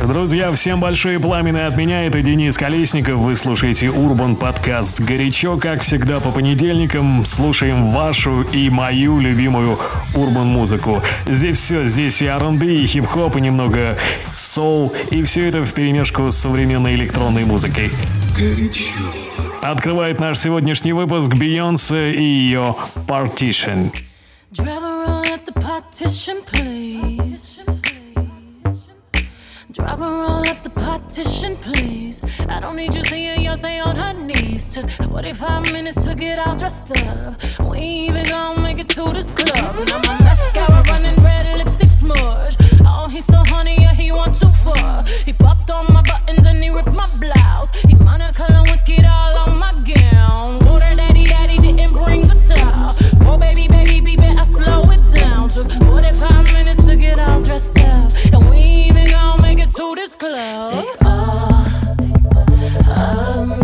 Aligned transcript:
Друзья, 0.00 0.50
всем 0.52 0.80
большие 0.80 1.20
пламены 1.20 1.58
от 1.58 1.76
меня. 1.76 2.06
Это 2.06 2.22
Денис 2.22 2.56
Колесников. 2.56 3.18
Вы 3.18 3.36
слушаете 3.36 3.90
Урбан 3.90 4.36
подкаст 4.36 5.00
«Горячо». 5.00 5.58
Как 5.58 5.82
всегда, 5.82 6.18
по 6.18 6.30
понедельникам 6.30 7.26
слушаем 7.26 7.90
вашу 7.90 8.42
и 8.42 8.70
мою 8.70 9.20
любимую 9.20 9.78
урбан 10.14 10.46
музыку. 10.46 11.02
Здесь 11.26 11.58
все. 11.58 11.84
Здесь 11.84 12.22
и 12.22 12.26
R&B, 12.26 12.66
и 12.66 12.86
хип-хоп, 12.86 13.36
и 13.36 13.40
немного 13.42 13.96
соул. 14.34 14.94
И 15.10 15.22
все 15.24 15.48
это 15.48 15.62
в 15.62 15.72
перемешку 15.72 16.30
с 16.30 16.38
современной 16.38 16.94
электронной 16.94 17.44
музыкой. 17.44 17.90
Горячо. 18.36 18.94
Открывает 19.60 20.18
наш 20.18 20.38
сегодняшний 20.38 20.94
выпуск 20.94 21.34
Бейонсе 21.34 22.12
и 22.12 22.22
ее 22.22 22.74
Partition. 23.06 23.92
Drive 24.52 25.24
at 25.32 25.46
the 25.46 25.52
partition, 25.54 26.42
please. 26.44 27.11
Drive 29.72 30.00
roll 30.00 30.46
up 30.46 30.62
the 30.62 30.68
partition, 30.68 31.56
please. 31.56 32.20
I 32.46 32.60
don't 32.60 32.76
need 32.76 32.94
you 32.94 33.02
seeing 33.04 33.40
Yoncé 33.40 33.82
on 33.82 33.96
her 33.96 34.12
knees. 34.12 34.74
Took 34.74 34.90
45 34.90 35.72
minutes 35.72 36.04
to 36.04 36.14
get 36.14 36.38
all 36.38 36.54
dressed 36.56 36.92
up. 37.06 37.40
We 37.70 37.78
even 37.78 38.24
gonna 38.24 38.60
make 38.60 38.80
it 38.80 38.90
to 38.90 39.10
this 39.14 39.30
club. 39.30 39.88
Now 39.88 39.98
my 40.04 40.18
mascara 40.18 40.82
running 40.90 41.16
red, 41.24 41.56
lipstick 41.56 41.90
smudge. 41.90 42.56
Oh, 42.84 43.08
he's 43.10 43.24
so 43.24 43.42
honey, 43.46 43.80
yeah, 43.80 43.94
he 43.94 44.12
want 44.12 44.38
too 44.38 44.52
far. 44.52 45.04
He 45.24 45.32
popped 45.32 45.70
on 45.70 45.90
my 45.90 46.02
buttons 46.02 46.44
and 46.44 46.62
he 46.62 46.68
ripped 46.68 46.94
my 46.94 47.08
blouse. 47.16 47.70
He 47.88 47.94
Monica 47.94 48.44
whiskey 48.64 49.02
all 49.06 49.38
on 49.38 49.58
my 49.58 49.72
gown. 49.94 50.58
Water 50.66 50.92
daddy, 50.94 51.24
daddy 51.24 51.56
didn't 51.56 51.94
bring 51.94 52.20
the 52.20 52.36
towel. 52.46 52.90
Oh, 53.26 53.38
baby, 53.38 53.68
baby, 53.68 54.02
baby, 54.02 54.22
I 54.22 54.44
slow 54.44 54.82
it 54.82 55.18
down. 55.18 55.48
Took 55.48 55.72
45 55.88 56.52
minutes 56.52 56.84
to 56.84 56.94
get 56.94 57.18
all 57.18 57.40
dressed 57.40 57.78
up. 57.78 58.10
And 58.34 58.50
we 58.50 58.71
this 59.96 60.14
club. 60.14 60.68
Take 60.68 61.04
all 61.04 61.52
of 61.54 62.88
um, 62.88 63.61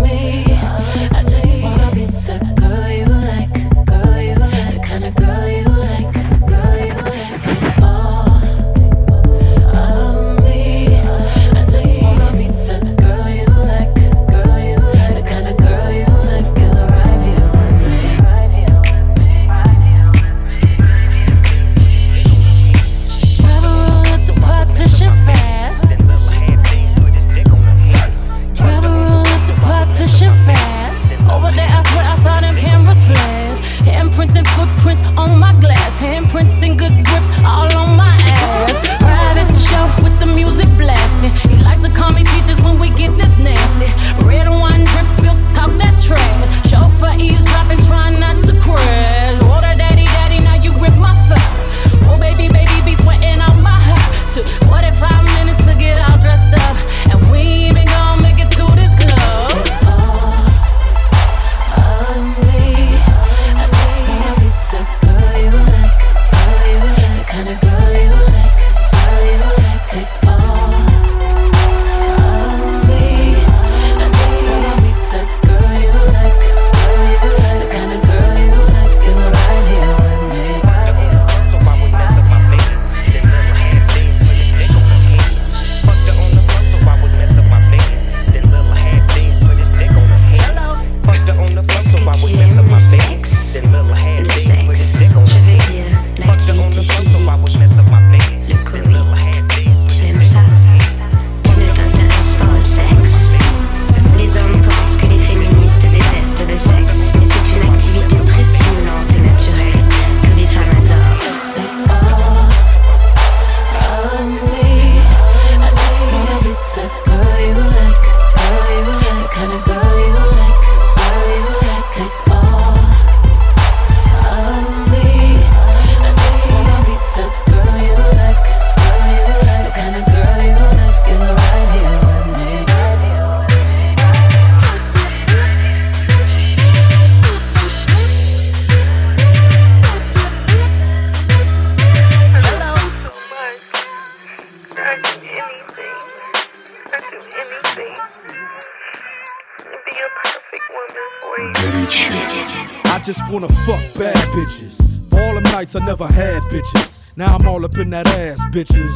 In 157.78 157.91
that 157.91 158.09
ass, 158.09 158.44
bitches. 158.47 158.93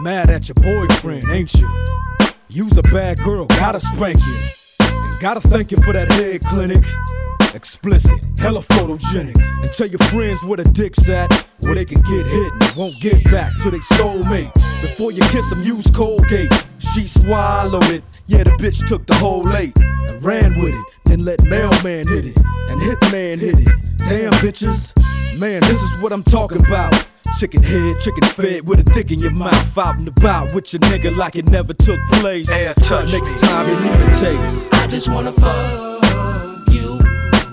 Mad 0.00 0.28
at 0.28 0.48
your 0.48 0.56
boyfriend, 0.56 1.22
ain't 1.30 1.54
you? 1.54 1.86
You's 2.48 2.76
a 2.76 2.82
bad 2.82 3.18
girl, 3.18 3.46
gotta 3.46 3.78
spank 3.78 4.18
you. 4.18 4.38
And 4.80 5.20
gotta 5.20 5.40
thank 5.40 5.70
you 5.70 5.76
for 5.78 5.92
that 5.92 6.10
head 6.10 6.42
clinic. 6.42 6.84
Explicit, 7.54 8.18
hella 8.40 8.60
photogenic. 8.60 9.40
And 9.60 9.72
tell 9.72 9.86
your 9.86 10.00
friends 10.10 10.42
where 10.42 10.56
the 10.56 10.64
dick's 10.64 11.08
at, 11.08 11.30
where 11.60 11.76
they 11.76 11.84
can 11.84 12.02
get 12.02 12.26
hit 12.26 12.52
and 12.60 12.76
won't 12.76 13.00
get 13.00 13.22
back 13.30 13.52
to 13.58 13.70
their 13.70 13.80
soulmate. 13.80 14.52
Before 14.54 15.12
you 15.12 15.22
kiss 15.28 15.48
them, 15.50 15.62
use 15.62 15.88
Colgate. 15.92 16.52
She 16.92 17.06
swallowed 17.06 17.88
it. 17.90 18.02
Yeah, 18.26 18.42
the 18.42 18.50
bitch 18.50 18.84
took 18.88 19.06
the 19.06 19.14
whole 19.14 19.48
eight 19.54 19.78
and 19.78 20.20
ran 20.20 20.58
with 20.58 20.74
it. 20.74 20.86
Then 21.04 21.24
let 21.24 21.40
mailman 21.44 22.08
hit 22.08 22.26
it 22.26 22.36
and 22.68 22.80
hitman 22.80 23.38
hit 23.38 23.60
it. 23.60 23.68
Damn 23.98 24.32
bitches, 24.42 24.92
man, 25.38 25.60
this 25.60 25.80
is 25.80 26.00
what 26.00 26.12
I'm 26.12 26.24
talking 26.24 26.58
about. 26.66 26.92
Chicken 27.38 27.62
head, 27.62 28.00
chicken 28.00 28.22
fed 28.22 28.68
with 28.68 28.80
a 28.80 28.84
dick 28.84 29.10
in 29.10 29.18
your 29.18 29.32
mouth. 29.32 29.78
Out 29.78 29.98
and 29.98 30.06
about 30.06 30.54
with 30.54 30.72
your 30.72 30.80
nigga 30.80 31.16
like 31.16 31.36
it 31.36 31.48
never 31.50 31.72
took 31.72 31.98
place. 32.10 32.48
Next 32.48 32.88
time 32.88 33.68
you 33.68 33.74
leave 33.74 34.00
a 34.00 34.06
taste. 34.20 34.68
I 34.74 34.86
just 34.86 35.08
wanna 35.08 35.32
fuck 35.32 36.68
you. 36.70 37.00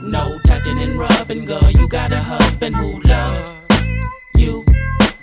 No 0.04 0.38
touching 0.46 0.80
and 0.80 0.98
rubbing, 1.00 1.42
girl. 1.46 1.72
You 1.72 1.88
got 1.88 2.12
a 2.12 2.22
husband 2.22 2.76
who 2.76 3.02
loves 3.02 3.42
you. 4.36 4.64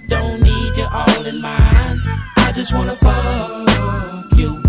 Don't 0.09 0.41
need 0.43 0.77
you 0.77 0.89
all 0.91 1.27
in 1.27 1.41
mine. 1.41 2.01
I 2.39 2.53
just 2.55 2.73
wanna 2.73 2.97
fuck 2.97 4.37
you. 4.39 4.63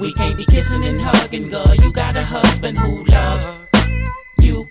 We 0.00 0.12
can't 0.14 0.36
be 0.36 0.44
kissing 0.46 0.84
and 0.84 1.00
hugging, 1.00 1.44
girl. 1.44 1.74
You 1.74 1.92
got 1.92 2.16
a 2.16 2.24
husband 2.24 2.78
who 2.78 3.04
loves 3.04 3.52
you. 4.40 4.66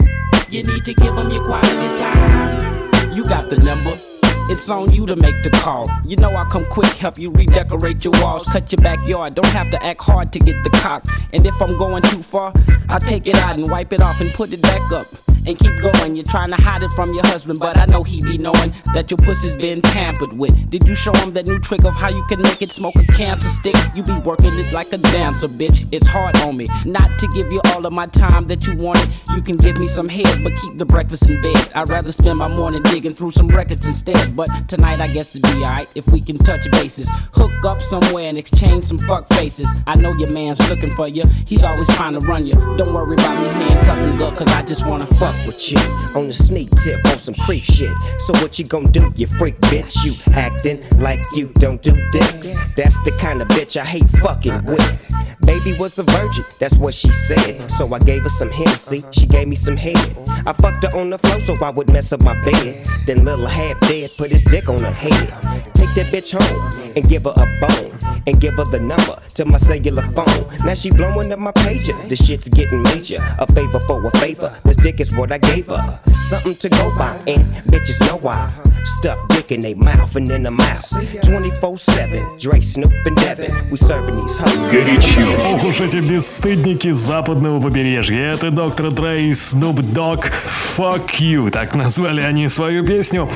You 0.50 0.64
need 0.64 0.86
to 0.86 0.94
give 0.94 1.16
him 1.16 1.30
your 1.30 1.46
quality 1.46 2.00
time. 2.00 3.14
You 3.14 3.24
got 3.26 3.50
the 3.50 3.58
number. 3.58 4.11
It's 4.50 4.70
on 4.70 4.92
you 4.92 5.06
to 5.06 5.16
make 5.16 5.44
the 5.44 5.50
call. 5.50 5.88
You 6.06 6.18
know 6.18 6.32
I'll 6.32 6.46
come 6.46 6.66
quick, 6.66 6.92
help 6.94 7.18
you 7.18 7.32
redecorate 7.32 8.04
your 8.04 8.14
walls, 8.22 8.44
cut 8.46 8.72
your 8.72 8.82
backyard. 8.82 9.36
Don't 9.36 9.46
have 9.48 9.72
to 9.72 9.84
act 9.84 10.02
hard 10.02 10.34
to 10.34 10.40
get 10.40 10.56
the 10.64 10.70
cock. 10.72 11.06
And 11.34 11.46
if 11.46 11.62
I'm 11.62 11.78
going 11.78 12.04
too 12.04 12.22
far, 12.24 12.54
I'll 12.90 13.00
take 13.00 13.28
it 13.28 13.36
out 13.36 13.58
and 13.58 13.70
wipe 13.70 13.94
it 13.94 14.02
off 14.02 14.20
and 14.22 14.30
put 14.32 14.52
it 14.52 14.62
back 14.62 14.92
up 14.92 15.08
and 15.46 15.58
keep 15.58 15.80
going. 15.82 16.16
You're 16.16 16.26
trying 16.26 16.50
to 16.52 16.62
hide 16.62 16.84
it 16.84 16.92
from 16.92 17.14
your 17.14 17.26
husband, 17.26 17.60
but 17.60 17.78
I 17.78 17.86
know 17.86 18.04
he 18.04 18.22
be 18.22 18.38
knowing 18.38 18.74
that 18.94 19.10
your 19.10 19.18
pussy's 19.18 19.56
been 19.56 19.82
tampered 19.82 20.34
with. 20.34 20.70
Did 20.70 20.88
you 20.88 20.96
show 20.96 21.14
him 21.14 21.34
that 21.34 21.48
new 21.48 21.60
trick 21.60 21.84
of 21.84 21.96
how 21.96 22.10
you 22.10 22.24
can 22.30 22.42
make 22.42 22.62
it 22.62 22.72
smoke 22.72 22.96
a 22.96 23.06
cancer 23.06 23.50
stick? 23.50 23.76
You 23.96 24.04
be 24.04 24.18
working 24.20 24.52
it 24.52 24.74
like 24.74 24.92
a 24.94 24.98
dancer, 24.98 25.48
bitch. 25.48 25.88
It's 25.92 26.08
hard 26.08 26.38
on 26.38 26.58
me 26.58 26.68
not 26.86 27.18
to 27.20 27.28
give 27.28 27.52
you 27.52 27.62
all 27.68 27.86
of 27.86 27.94
my 27.94 28.08
time 28.08 28.48
that 28.48 28.66
you 28.66 28.76
wanted. 28.76 29.10
You 29.36 29.42
can 29.42 29.58
give 29.58 29.78
me 29.78 29.88
some 29.88 30.08
head, 30.08 30.44
but 30.44 30.56
keep 30.56 30.78
the 30.78 30.86
breakfast 30.86 31.28
in 31.30 31.42
bed. 31.42 31.72
I'd 31.76 31.90
rather 31.90 32.12
spend 32.12 32.38
my 32.38 32.50
morning 32.50 32.82
digging 32.84 33.16
through 33.16 33.32
some 33.32 33.48
records 33.48 33.86
instead. 33.86 34.36
But 34.36 34.48
tonight 34.68 35.00
I 35.00 35.08
guess 35.08 35.36
it'd 35.36 35.44
be 35.44 35.64
alright 35.64 35.88
if 35.96 36.08
we 36.12 36.22
can 36.22 36.38
touch 36.38 36.70
bases. 36.72 37.08
Hook 37.34 37.66
up 37.66 37.82
somewhere 37.82 38.30
and 38.30 38.38
exchange 38.38 38.86
some 38.86 38.98
fuck 39.00 39.28
faces. 39.34 39.68
I 39.88 39.96
know 39.96 40.14
your 40.14 40.32
man's 40.32 40.60
looking 40.70 40.92
for 40.92 41.08
you. 41.08 41.24
He's 41.46 41.64
always 41.64 41.88
trying 41.96 42.20
to 42.20 42.26
run 42.26 42.46
you. 42.46 42.54
Don't 42.54 42.94
worry 42.94 43.16
about 43.16 43.42
me 43.42 43.50
handcuffing 43.50 44.14
good, 44.18 44.38
cause 44.38 44.48
I 44.50 44.62
just 44.64 44.86
wanna 44.86 45.08
fuck 45.08 45.31
fuck 45.32 45.48
with 45.48 45.72
you 45.72 45.78
on 46.16 46.28
the 46.28 46.34
sneak 46.34 46.70
tip 46.82 47.04
on 47.06 47.18
some 47.18 47.36
creep 47.36 47.64
shit. 47.64 47.96
So 48.20 48.34
what 48.42 48.60
you 48.60 48.66
gon' 48.66 48.92
do, 48.92 49.12
you 49.16 49.28
freak 49.28 49.60
bitch? 49.62 50.04
You 50.04 50.16
acting 50.34 50.84
like 51.00 51.24
you 51.36 51.48
don't 51.56 51.82
do 51.82 51.92
dicks. 52.12 52.56
That's 52.76 52.98
the 53.04 53.12
kind 53.20 53.42
of 53.42 53.48
bitch 53.50 53.80
I 53.80 53.86
hate 53.86 54.08
fucking 54.20 54.64
with. 54.66 55.00
Baby 55.42 55.76
was 55.80 55.98
a 55.98 56.04
virgin, 56.04 56.44
that's 56.60 56.78
what 56.78 56.94
she 56.94 57.12
said. 57.12 57.70
So 57.72 57.92
I 57.94 58.00
gave 58.00 58.24
her 58.24 58.30
some 58.30 58.52
Hennessy, 58.52 59.04
she 59.12 59.26
gave 59.26 59.48
me 59.48 59.56
some 59.56 59.76
head. 59.76 59.98
I 60.46 60.54
fucked 60.54 60.84
her 60.84 61.00
on 61.00 61.10
the 61.10 61.18
floor 61.18 61.40
so 61.42 61.66
I 61.66 61.72
would 61.72 61.92
mess 61.92 62.12
up 62.14 62.22
my 62.22 62.40
bed. 62.44 62.86
Then 63.06 63.26
little 63.26 63.48
half 63.48 63.80
dead 63.82 64.12
put 64.18 64.32
his 64.32 64.44
dick 64.44 64.70
on 64.70 64.80
her 64.80 64.92
head. 64.92 65.72
Take 65.94 66.06
that 66.06 66.14
bitch 66.14 66.32
home 66.32 66.94
and 66.96 67.10
give 67.10 67.24
her 67.24 67.34
a 67.36 67.46
bone. 67.60 67.98
And 68.28 68.40
give 68.40 68.54
her 68.58 68.66
the 68.66 68.80
number 68.80 69.20
to 69.34 69.46
my 69.46 69.58
cellular 69.58 70.04
phone. 70.14 70.58
Now 70.64 70.76
she 70.76 70.92
blowing 70.92 71.32
up 71.32 71.40
my 71.40 71.52
pager. 71.52 72.08
The 72.08 72.16
shit's 72.16 72.50
getting 72.50 72.84
major. 72.84 73.18
A 73.40 73.52
favor 73.52 73.80
for 73.80 74.06
a 74.06 74.12
favor. 74.20 74.56
This 74.64 74.78
dick 74.78 75.00
is 75.00 75.16
what 75.18 75.32
I 75.32 75.40
gave 75.40 75.68
her. 75.68 76.00
Something 76.30 76.54
to 76.56 76.70
go 76.70 76.96
by, 76.98 77.16
and 77.26 77.44
bitches 77.66 78.00
know 78.08 78.18
why. 78.18 78.54
Stuff 78.84 79.18
dick 79.30 79.52
in 79.52 79.62
their 79.62 79.76
mouth 79.76 80.16
and 80.16 80.30
in 80.30 80.44
the 80.44 80.52
mouth. 80.52 80.88
24-7. 81.24 82.40
Dre, 82.40 82.62
Snoop 82.62 82.94
and 83.06 83.16
Devin. 83.16 83.70
We 83.72 83.78
serving 83.78 84.16
these 84.16 84.38
hoes. 84.38 84.72
Горячо. 84.72 85.56
Ох 85.56 85.64
уж 85.66 85.82
эти 85.82 85.98
бесстыдники 85.98 86.92
западного 86.92 87.60
побережья. 87.60 88.34
Это 88.34 88.52
доктор 88.52 88.92
Дре 88.92 89.30
и 89.30 89.32
Snoop 89.32 89.82
Dogg 89.94 90.32
Fuck 90.78 91.20
You. 91.20 91.50
Так 91.50 91.74
назвали 91.74 92.22
они 92.22 92.48
свою 92.50 92.86
песню. 92.86 93.28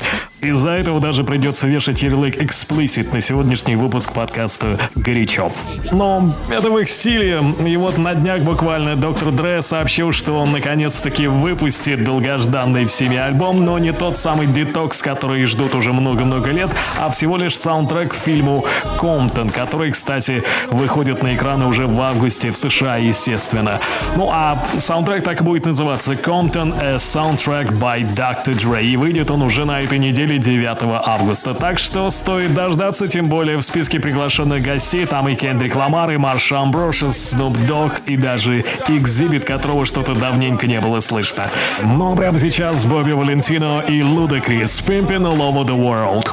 Из-за 0.46 0.70
этого 0.70 1.00
даже 1.00 1.24
придется 1.24 1.68
вешать 1.68 2.04
ярлык 2.04 2.38
explicit 2.38 3.12
на 3.12 3.20
сегодняшний 3.20 3.76
выпуск 3.76 4.14
подкаста 4.14 4.78
«Горячо». 4.94 5.52
Но 5.92 6.36
это 6.52 6.70
в 6.70 6.78
их 6.78 6.88
стиле. 6.88 7.44
И 7.66 7.76
вот 7.78 7.98
на 7.98 8.14
днях 8.14 8.42
буквально 8.42 8.96
доктор 8.96 9.32
Дре 9.32 9.64
сообщил, 9.64 10.12
что 10.12 10.34
он 10.34 10.52
наконец-таки 10.52 11.26
выпустит 11.26 12.04
долгожданный 12.04 12.86
всеми 12.86 13.18
альбом, 13.18 13.66
но 13.66 13.80
не 13.80 13.92
тот 13.92 14.18
самый 14.18 14.46
детокс, 14.46 15.02
который 15.02 15.44
ждут 15.46 15.74
уже 15.74 15.94
много-много 15.94 16.52
лет, 16.52 16.70
а 17.00 17.10
всего 17.10 17.38
лишь 17.38 17.58
саундтрек 17.58 18.12
к 18.12 18.16
фильму 18.16 18.66
«Комптон», 19.00 19.50
который, 19.50 19.92
кстати, 19.92 20.44
выходит 20.70 21.24
на 21.24 21.36
экраны 21.36 21.66
уже 21.66 21.88
в 21.88 22.00
августе 22.00 22.52
в 22.52 22.58
США, 22.58 22.98
естественно. 22.98 23.80
Ну 24.16 24.30
а 24.32 24.64
саундтрек 24.78 25.24
так 25.24 25.42
и 25.42 25.44
будет 25.44 25.66
называться 25.66 26.14
«Compton 26.14 26.76
A 26.80 26.96
Soundtrack 26.98 27.80
by 27.80 28.08
Dr. 28.16 28.54
Dre», 28.54 28.84
и 28.84 28.96
выйдет 28.96 29.32
он 29.32 29.42
уже 29.42 29.66
на 29.66 29.82
этой 29.82 29.98
неделе 29.98 30.35
или 30.36 30.42
9 30.42 30.78
августа. 31.06 31.54
Так 31.54 31.80
что 31.80 32.10
стоит 32.10 32.54
дождаться, 32.54 33.08
тем 33.08 33.28
более 33.28 33.58
в 33.58 33.62
списке 33.62 34.00
приглашенных 34.00 34.62
гостей 34.62 35.06
там 35.06 35.28
и 35.28 35.36
Кендрик 35.36 35.76
Ламар, 35.76 36.12
и 36.12 36.18
Марша 36.18 36.60
Амброшес, 36.60 37.34
Snoop 37.34 37.68
Dogg 37.68 38.02
и 38.06 38.18
даже 38.18 38.66
Экзибит, 38.88 39.46
которого 39.46 39.86
что-то 39.86 40.14
давненько 40.14 40.68
не 40.68 40.80
было 40.80 41.00
слышно. 41.00 41.50
Но 41.84 42.16
прямо 42.16 42.40
сейчас 42.40 42.86
Бобби 42.86 43.12
Валентино 43.12 43.84
и 43.88 44.02
Ludacris 44.02 44.84
Pimpin' 44.86 45.26
All 45.26 45.40
Over 45.40 45.66
The 45.66 45.76
World. 45.76 46.30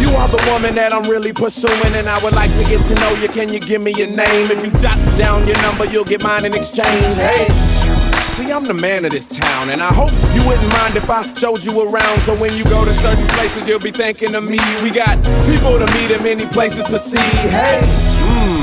You 0.00 0.10
are 0.16 0.28
the 0.28 0.42
woman 0.50 0.74
that 0.74 0.92
I'm 0.92 1.08
really 1.08 1.32
pursuing 1.32 1.94
and 1.94 2.06
I 2.06 2.18
would 2.22 2.34
like 2.34 2.52
to 2.58 2.64
get 2.64 2.82
to 2.88 2.94
know 2.94 3.10
you. 3.22 3.28
Can 3.28 3.48
you 3.52 3.60
give 3.60 3.82
me 3.82 3.92
your 3.92 4.08
name? 4.08 4.50
If 4.50 4.64
you 4.64 4.70
jot 4.72 4.98
down 5.18 5.46
your 5.46 5.60
number, 5.62 5.86
you'll 5.86 6.04
get 6.04 6.22
mine 6.22 6.44
in 6.44 6.54
exchange. 6.54 7.16
Hey! 7.16 7.73
See, 8.34 8.50
I'm 8.50 8.64
the 8.64 8.74
man 8.74 9.04
of 9.04 9.12
this 9.12 9.28
town, 9.28 9.70
and 9.70 9.80
I 9.80 9.94
hope 9.94 10.10
you 10.34 10.44
wouldn't 10.44 10.68
mind 10.72 10.96
if 10.96 11.08
I 11.08 11.22
showed 11.34 11.62
you 11.64 11.82
around. 11.82 12.20
So 12.22 12.34
when 12.34 12.52
you 12.56 12.64
go 12.64 12.84
to 12.84 12.92
certain 12.98 13.28
places, 13.28 13.68
you'll 13.68 13.78
be 13.78 13.92
thinking 13.92 14.34
of 14.34 14.42
me. 14.42 14.58
We 14.82 14.90
got 14.90 15.22
people 15.46 15.78
to 15.78 15.86
meet 15.94 16.10
and 16.10 16.24
many 16.24 16.44
places 16.46 16.82
to 16.90 16.98
see. 16.98 17.18
Hey, 17.18 18.13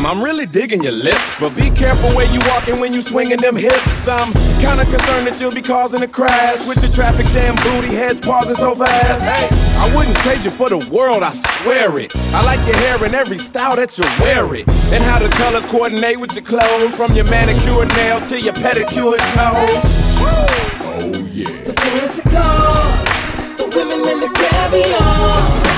I'm 0.05 0.23
really 0.23 0.45
digging 0.45 0.83
your 0.83 0.93
lips. 0.93 1.39
But 1.39 1.55
be 1.55 1.69
careful 1.75 2.09
where 2.15 2.25
you 2.31 2.39
walking 2.47 2.79
when 2.79 2.93
you 2.93 3.01
swinging 3.01 3.37
them 3.37 3.55
hips. 3.55 4.07
I'm 4.07 4.33
kinda 4.59 4.85
concerned 4.85 5.27
that 5.27 5.37
you'll 5.39 5.51
be 5.51 5.61
causing 5.61 6.01
a 6.01 6.07
crash 6.07 6.65
with 6.67 6.81
your 6.81 6.91
traffic 6.91 7.25
jam 7.27 7.55
booty 7.57 7.93
heads 7.93 8.21
pausing 8.21 8.55
so 8.55 8.73
fast. 8.75 9.21
Hey, 9.21 9.49
I 9.77 9.95
wouldn't 9.95 10.17
trade 10.17 10.43
you 10.43 10.51
for 10.51 10.69
the 10.69 10.79
world, 10.91 11.23
I 11.23 11.33
swear 11.33 11.97
it. 11.99 12.13
I 12.33 12.43
like 12.43 12.65
your 12.67 12.77
hair 12.77 13.03
in 13.05 13.13
every 13.13 13.37
style 13.37 13.75
that 13.75 13.97
you 13.97 14.05
wear 14.19 14.53
it. 14.55 14.67
And 14.93 15.03
how 15.03 15.19
the 15.19 15.29
colors 15.29 15.65
coordinate 15.65 16.19
with 16.19 16.33
your 16.33 16.45
clothes. 16.45 16.95
From 16.95 17.13
your 17.13 17.25
manicure 17.29 17.85
nails 17.85 18.29
to 18.29 18.39
your 18.39 18.53
pedicure 18.53 19.17
toes. 19.35 19.81
Oh 20.23 21.27
yeah. 21.31 21.47
The 21.63 21.73
fancy 21.73 22.21
cars, 22.29 23.57
the 23.57 23.65
women 23.75 24.07
and 24.07 24.21
the 24.21 24.29
caviar. 24.39 25.70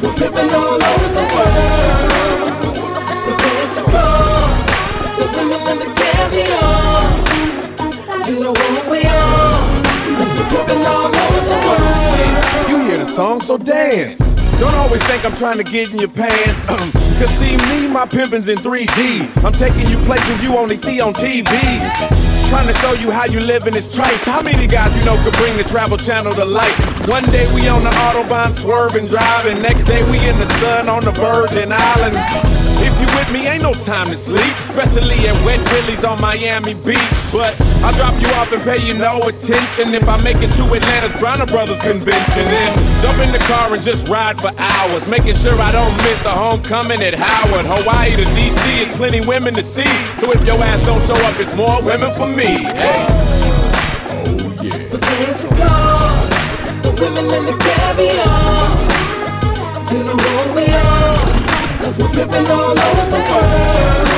Cause 0.00 0.08
we're 0.08 0.14
pimping 0.14 0.50
all 0.54 0.82
over 0.82 1.08
the 1.08 1.24
world. 1.34 2.62
The 3.26 3.32
fancy 3.42 3.82
cars, 3.82 4.68
the 5.18 5.26
women 5.36 5.60
and 5.68 5.78
the 5.80 5.88
caviar. 6.00 7.02
You 8.28 8.36
know 8.40 8.54
who 8.54 8.90
we 8.90 9.00
are, 9.04 9.60
cause 10.16 10.32
we're 10.38 10.48
pimping 10.48 10.86
all 10.86 11.06
over 11.06 11.40
the 11.40 11.56
world. 11.66 12.70
You 12.70 12.76
hear 12.88 12.98
the 12.98 13.06
song, 13.06 13.40
so 13.40 13.56
dance. 13.58 14.39
Don't 14.60 14.74
always 14.74 15.02
think 15.04 15.24
I'm 15.24 15.34
trying 15.34 15.56
to 15.56 15.64
get 15.64 15.90
in 15.90 15.98
your 15.98 16.10
pants. 16.10 16.68
Um, 16.68 16.92
Cause 17.16 17.30
see 17.30 17.56
me, 17.56 17.88
my 17.88 18.04
pimpin's 18.04 18.46
in 18.48 18.58
3D. 18.58 19.42
I'm 19.42 19.54
taking 19.54 19.88
you 19.90 19.96
places 20.04 20.42
you 20.42 20.54
only 20.54 20.76
see 20.76 21.00
on 21.00 21.14
TV. 21.14 21.48
Trying 22.50 22.66
to 22.66 22.74
show 22.74 22.92
you 22.92 23.10
how 23.10 23.24
you 23.24 23.40
live 23.40 23.66
in 23.66 23.72
this 23.72 23.88
trife. 23.88 24.22
How 24.24 24.42
many 24.42 24.66
guys 24.66 24.94
you 24.98 25.02
know 25.06 25.16
could 25.24 25.32
bring 25.34 25.56
the 25.56 25.64
travel 25.64 25.96
channel 25.96 26.32
to 26.32 26.44
life? 26.44 27.08
One 27.08 27.24
day 27.30 27.46
we 27.54 27.68
on 27.68 27.84
the 27.84 27.90
Autobahn 27.90 28.54
swerving, 28.54 29.06
driving. 29.06 29.62
Next 29.62 29.84
day 29.84 30.02
we 30.10 30.18
in 30.28 30.38
the 30.38 30.46
sun 30.60 30.90
on 30.90 31.04
the 31.04 31.12
Virgin 31.12 31.72
Islands. 31.72 32.69
If 32.80 32.94
you 33.00 33.08
with 33.16 33.30
me, 33.32 33.46
ain't 33.46 33.62
no 33.62 33.72
time 33.72 34.08
to 34.08 34.16
sleep. 34.16 34.54
Especially 34.56 35.28
at 35.28 35.36
Wet 35.44 35.60
Willie's 35.72 36.04
on 36.04 36.20
Miami 36.20 36.74
Beach. 36.84 37.14
But 37.32 37.54
I'll 37.84 37.94
drop 37.94 38.16
you 38.20 38.28
off 38.40 38.50
and 38.52 38.62
pay 38.62 38.80
you 38.80 38.94
no 38.96 39.20
attention 39.28 39.94
if 39.94 40.08
I 40.08 40.16
make 40.22 40.40
it 40.40 40.50
to 40.56 40.64
Atlanta's 40.64 41.14
Bronner 41.20 41.46
Brothers 41.46 41.80
convention. 41.82 42.44
Then 42.44 42.70
jump 43.02 43.18
in 43.20 43.30
the 43.32 43.42
car 43.46 43.72
and 43.72 43.82
just 43.82 44.08
ride 44.08 44.40
for 44.40 44.50
hours, 44.58 45.08
making 45.08 45.34
sure 45.36 45.54
I 45.60 45.70
don't 45.72 45.94
miss 46.04 46.22
the 46.22 46.30
homecoming 46.30 47.02
at 47.02 47.14
Howard. 47.14 47.66
Hawaii 47.68 48.16
to 48.16 48.24
DC 48.34 48.82
is 48.82 48.90
plenty 48.96 49.20
women 49.26 49.54
to 49.54 49.62
see. 49.62 49.88
So 50.18 50.32
if 50.32 50.44
your 50.46 50.60
ass 50.62 50.80
don't 50.84 51.02
show 51.02 51.18
up, 51.28 51.38
it's 51.38 51.54
more 51.54 51.80
women 51.84 52.10
for 52.12 52.26
me. 52.26 52.64
Hey. 52.64 53.06
Oh 54.10 54.56
yeah. 54.62 54.76
The 54.90 54.98
fancy 54.98 55.48
cars, 55.60 56.34
the 56.82 56.90
women 57.00 57.24
and 57.28 57.46
the 57.46 57.56
caviar. 57.60 58.88
You 59.90 60.04
know 60.04 60.16
who 60.16 60.54
we 60.56 60.66
are, 60.70 61.19
we're 62.00 62.08
pimping 62.16 62.46
all 62.50 62.72
over 62.72 63.06
the 63.12 63.20
world. 63.28 64.08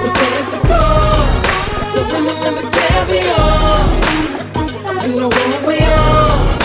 The 0.00 0.08
fancy 0.16 0.58
cars, 0.64 1.46
the 1.94 2.02
women 2.08 2.36
and 2.48 2.56
the 2.56 2.64
caviar. 2.72 3.80
You 5.04 5.12
know 5.16 5.28
who 5.28 5.68
we 5.68 5.76
are. 5.78 6.60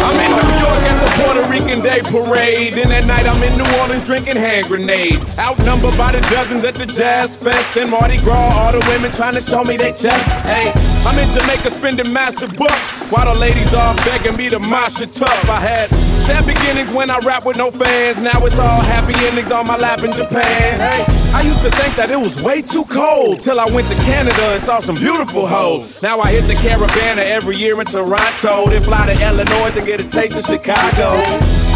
I'm 0.00 0.18
in 0.20 0.30
New 0.36 0.50
York 0.60 0.82
at 0.88 0.96
the 1.02 1.10
Puerto 1.22 1.42
Rican 1.48 1.80
Day 1.82 2.00
Parade. 2.02 2.74
And 2.78 2.92
at 2.92 3.06
night 3.06 3.26
I'm 3.26 3.42
in 3.42 3.56
New 3.56 3.80
Orleans 3.80 4.04
drinking 4.04 4.36
hand 4.36 4.66
grenades. 4.66 5.38
Outnumbered 5.38 5.96
by 5.96 6.12
the 6.12 6.20
dozens 6.30 6.64
at 6.64 6.74
the 6.74 6.86
Jazz 6.86 7.36
Fest. 7.36 7.76
And 7.76 7.90
Mardi 7.90 8.18
Gras, 8.18 8.52
all 8.54 8.72
the 8.72 8.84
women 8.88 9.10
trying 9.12 9.34
to 9.34 9.40
show 9.40 9.64
me 9.64 9.76
they 9.76 9.92
chest. 9.92 10.40
Hey, 10.42 10.72
I'm 11.06 11.18
in 11.18 11.28
Jamaica 11.30 11.70
spending 11.70 12.12
massive 12.12 12.56
bucks. 12.56 13.10
While 13.10 13.32
the 13.32 13.38
ladies 13.38 13.72
are 13.74 13.94
begging 14.04 14.36
me 14.36 14.48
to 14.50 14.58
mosh 14.58 15.00
it 15.00 15.12
tough. 15.12 15.48
I 15.48 15.60
had 15.60 15.90
sad 16.28 16.44
beginnings 16.44 16.92
when 16.92 17.10
I 17.10 17.18
rap 17.20 17.46
with 17.46 17.56
no 17.56 17.70
fans. 17.70 18.22
Now 18.22 18.44
it's 18.44 18.58
all 18.58 18.82
happy 18.82 19.14
endings 19.26 19.50
on 19.50 19.66
my 19.66 19.76
lap 19.76 20.02
in 20.04 20.12
Japan. 20.12 20.76
Hey, 20.76 21.04
I 21.32 21.40
used 21.42 21.62
to 21.62 21.70
think 21.70 21.96
that 21.96 22.10
it 22.10 22.20
was 22.20 22.42
way 22.42 22.60
too 22.60 22.84
cold. 22.84 23.40
Till 23.40 23.58
I 23.58 23.66
went 23.72 23.88
to 23.88 23.96
Canada 24.04 24.44
and 24.52 24.62
saw 24.62 24.80
some 24.80 24.96
beautiful 24.96 25.46
hoes. 25.46 26.02
Now 26.02 26.20
I 26.20 26.32
hit 26.32 26.44
the 26.46 26.54
Caribana 26.54 27.24
every 27.24 27.56
year 27.56 27.80
in 27.80 27.86
Toronto 27.86 28.68
then 28.68 28.82
fly 28.82 29.06
to 29.06 29.16
Illinois 29.26 29.74
and 29.76 29.86
get 29.86 30.00
a 30.00 30.08
taste 30.08 30.36
of 30.36 30.44
Chicago. 30.44 31.08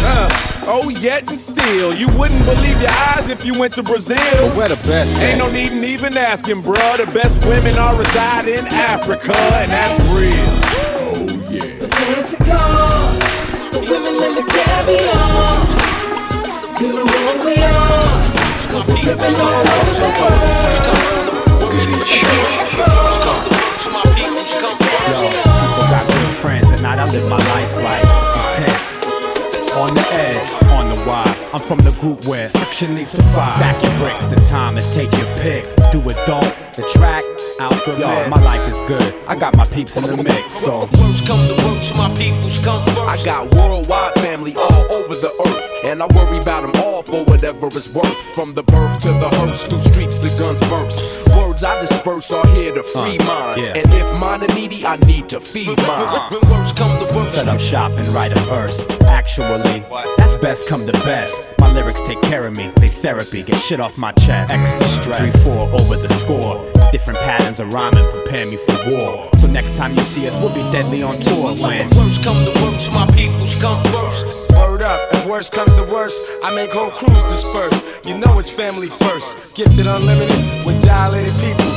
Uh, 0.05 0.29
oh, 0.67 0.89
yet 0.89 1.29
and 1.31 1.39
still, 1.39 1.93
you 1.93 2.07
wouldn't 2.19 2.45
believe 2.45 2.79
your 2.81 2.91
eyes 3.09 3.29
if 3.29 3.45
you 3.45 3.57
went 3.57 3.73
to 3.73 3.83
Brazil. 3.83 4.17
But 4.17 4.57
we're 4.57 4.69
the 4.69 4.81
best. 4.87 5.17
Ain't 5.17 5.39
no 5.39 5.49
need 5.51 5.71
in 5.71 5.83
even 5.83 6.15
asking, 6.17 6.61
bruh. 6.61 6.97
The 6.97 7.09
best 7.17 7.45
women 7.47 7.77
are 7.77 7.95
reside 7.97 8.47
in 8.47 8.65
Africa, 8.67 9.33
and 9.33 9.71
that's 9.71 9.99
real. 10.11 10.49
Oh, 10.75 11.13
yeah. 11.49 11.77
The 11.79 11.87
fancy 11.87 12.37
cars, 12.43 13.22
the 13.93 13.99
women 13.99 14.23
and 14.23 14.37
the 14.37 14.43
caviar. 14.49 15.61
You 16.81 16.89
know 16.97 17.05
who 17.05 17.45
we 17.45 17.55
are. 17.61 18.21
Dripping 19.03 19.37
all 19.37 19.67
over 19.73 19.93
the 20.01 20.09
world. 20.17 20.73
Yo, 25.03 25.29
people 25.61 25.87
got 25.93 26.05
good 26.07 26.33
friends, 26.41 26.71
and 26.71 26.85
I 26.85 27.05
live 27.11 27.29
my 27.29 27.37
life 27.37 27.73
right. 27.83 28.05
Intense. 28.57 28.89
On 29.77 29.89
the 29.93 30.05
edge, 30.13 30.49
on 30.73 30.82
the 31.03 31.09
wire. 31.09 31.49
I'm 31.53 31.59
from 31.59 31.79
the 31.79 31.91
group 31.99 32.25
where 32.25 32.49
friction 32.49 32.95
leads 32.95 33.13
to 33.13 33.23
fire. 33.33 33.49
Stack 33.51 33.81
your 33.83 33.95
bricks, 33.97 34.25
the 34.25 34.35
time 34.37 34.77
is 34.77 34.93
take 34.93 35.11
your 35.17 35.27
pick. 35.37 35.65
Do 35.91 35.99
it, 36.09 36.17
don't. 36.25 36.55
The 36.73 36.81
track, 36.91 37.23
out 37.61 37.73
the 37.85 37.95
Yo, 37.99 38.27
my 38.29 38.41
life 38.43 38.67
is 38.67 38.79
good. 38.87 39.13
I 39.27 39.37
got 39.37 39.55
my 39.55 39.65
peeps 39.65 39.95
in 39.95 40.03
the 40.03 40.23
mix, 40.23 40.53
so. 40.53 40.79
Worst 40.97 41.27
come 41.27 41.37
to 41.47 41.53
worst, 41.65 41.95
my 41.95 42.09
peoples 42.17 42.57
come 42.65 42.81
first. 42.85 43.21
I 43.21 43.25
got 43.25 43.53
worldwide 43.53 44.15
family 44.15 44.55
all 44.55 44.81
over 44.91 45.13
the 45.13 45.29
earth. 45.45 45.69
And 45.85 46.01
I 46.01 46.07
worry 46.15 46.39
about 46.39 46.61
them 46.63 46.81
all 46.83 47.03
for 47.03 47.23
whatever 47.25 47.67
it's 47.67 47.93
worth. 47.93 48.17
From 48.33 48.55
the 48.55 48.63
birth 48.63 48.99
to 49.03 49.09
the 49.09 49.29
hearse, 49.37 49.67
through 49.67 49.79
streets 49.79 50.17
the 50.17 50.29
guns 50.39 50.61
burst. 50.61 51.27
Words 51.29 51.63
I 51.63 51.79
disperse 51.79 52.31
are 52.31 52.47
here 52.55 52.73
to 52.73 52.81
free 52.81 53.19
Uh, 53.19 53.23
minds. 53.25 53.67
yeah. 53.67 53.73
And 53.77 53.93
if 53.93 54.19
mine 54.19 54.41
are 54.43 54.55
needy, 54.55 54.83
I 54.85 54.95
need 55.05 55.29
to 55.29 55.39
feed 55.39 55.77
mine. 55.85 56.31
When 56.31 56.41
worst 56.49 56.75
come 56.75 56.97
to 57.05 57.13
worst, 57.13 57.35
Set 57.35 57.47
up 57.47 57.59
shop 57.59 57.91
and 57.91 58.07
write 58.07 58.31
a 58.31 58.39
verse. 58.49 58.87
Actually, 59.05 59.83
that's 60.17 60.33
best 60.35 60.67
come 60.69 60.85
to 60.87 60.92
best. 60.99 61.53
My 61.59 61.71
lyrics 61.71 62.01
take 62.01 62.21
care 62.23 62.45
of 62.45 62.55
me, 62.55 62.71
they 62.77 62.87
therapy, 62.87 63.43
get 63.43 63.55
shit 63.57 63.79
off 63.79 63.97
my 63.97 64.11
chest. 64.13 64.53
Extra 64.53 64.83
stress, 64.83 65.43
3 65.43 65.53
4 65.53 65.69
over 65.79 65.95
the 65.95 66.09
score. 66.13 66.63
Different 66.91 67.19
patterns 67.21 67.59
of 67.59 67.73
rhyming 67.73 68.03
prepare 68.03 68.45
me 68.45 68.57
for 68.57 68.89
war. 68.89 69.29
So 69.37 69.47
next 69.47 69.75
time 69.75 69.91
you 69.93 70.03
see 70.03 70.27
us, 70.27 70.35
we'll 70.37 70.53
be 70.53 70.63
deadly 70.71 71.03
on 71.03 71.19
tour 71.19 71.55
when. 71.55 71.89
worst 71.91 72.23
come 72.23 72.43
to 72.45 72.51
worst, 72.61 72.91
my 72.93 73.05
peoples 73.15 73.59
come 73.61 73.81
first. 73.91 74.51
Word 74.53 74.83
up, 74.83 75.13
if 75.13 75.25
worst 75.25 75.51
comes 75.51 75.75
to 75.75 75.83
worst, 75.83 76.19
I 76.43 76.53
make 76.53 76.71
whole 76.71 76.91
crews 76.91 77.23
disperse. 77.31 77.83
You 78.05 78.17
know 78.17 78.39
it's 78.39 78.49
family 78.49 78.87
first. 78.87 79.39
Gifted 79.55 79.87
unlimited 79.87 80.65
with 80.65 80.81
dilated 80.83 81.33
people. 81.41 81.71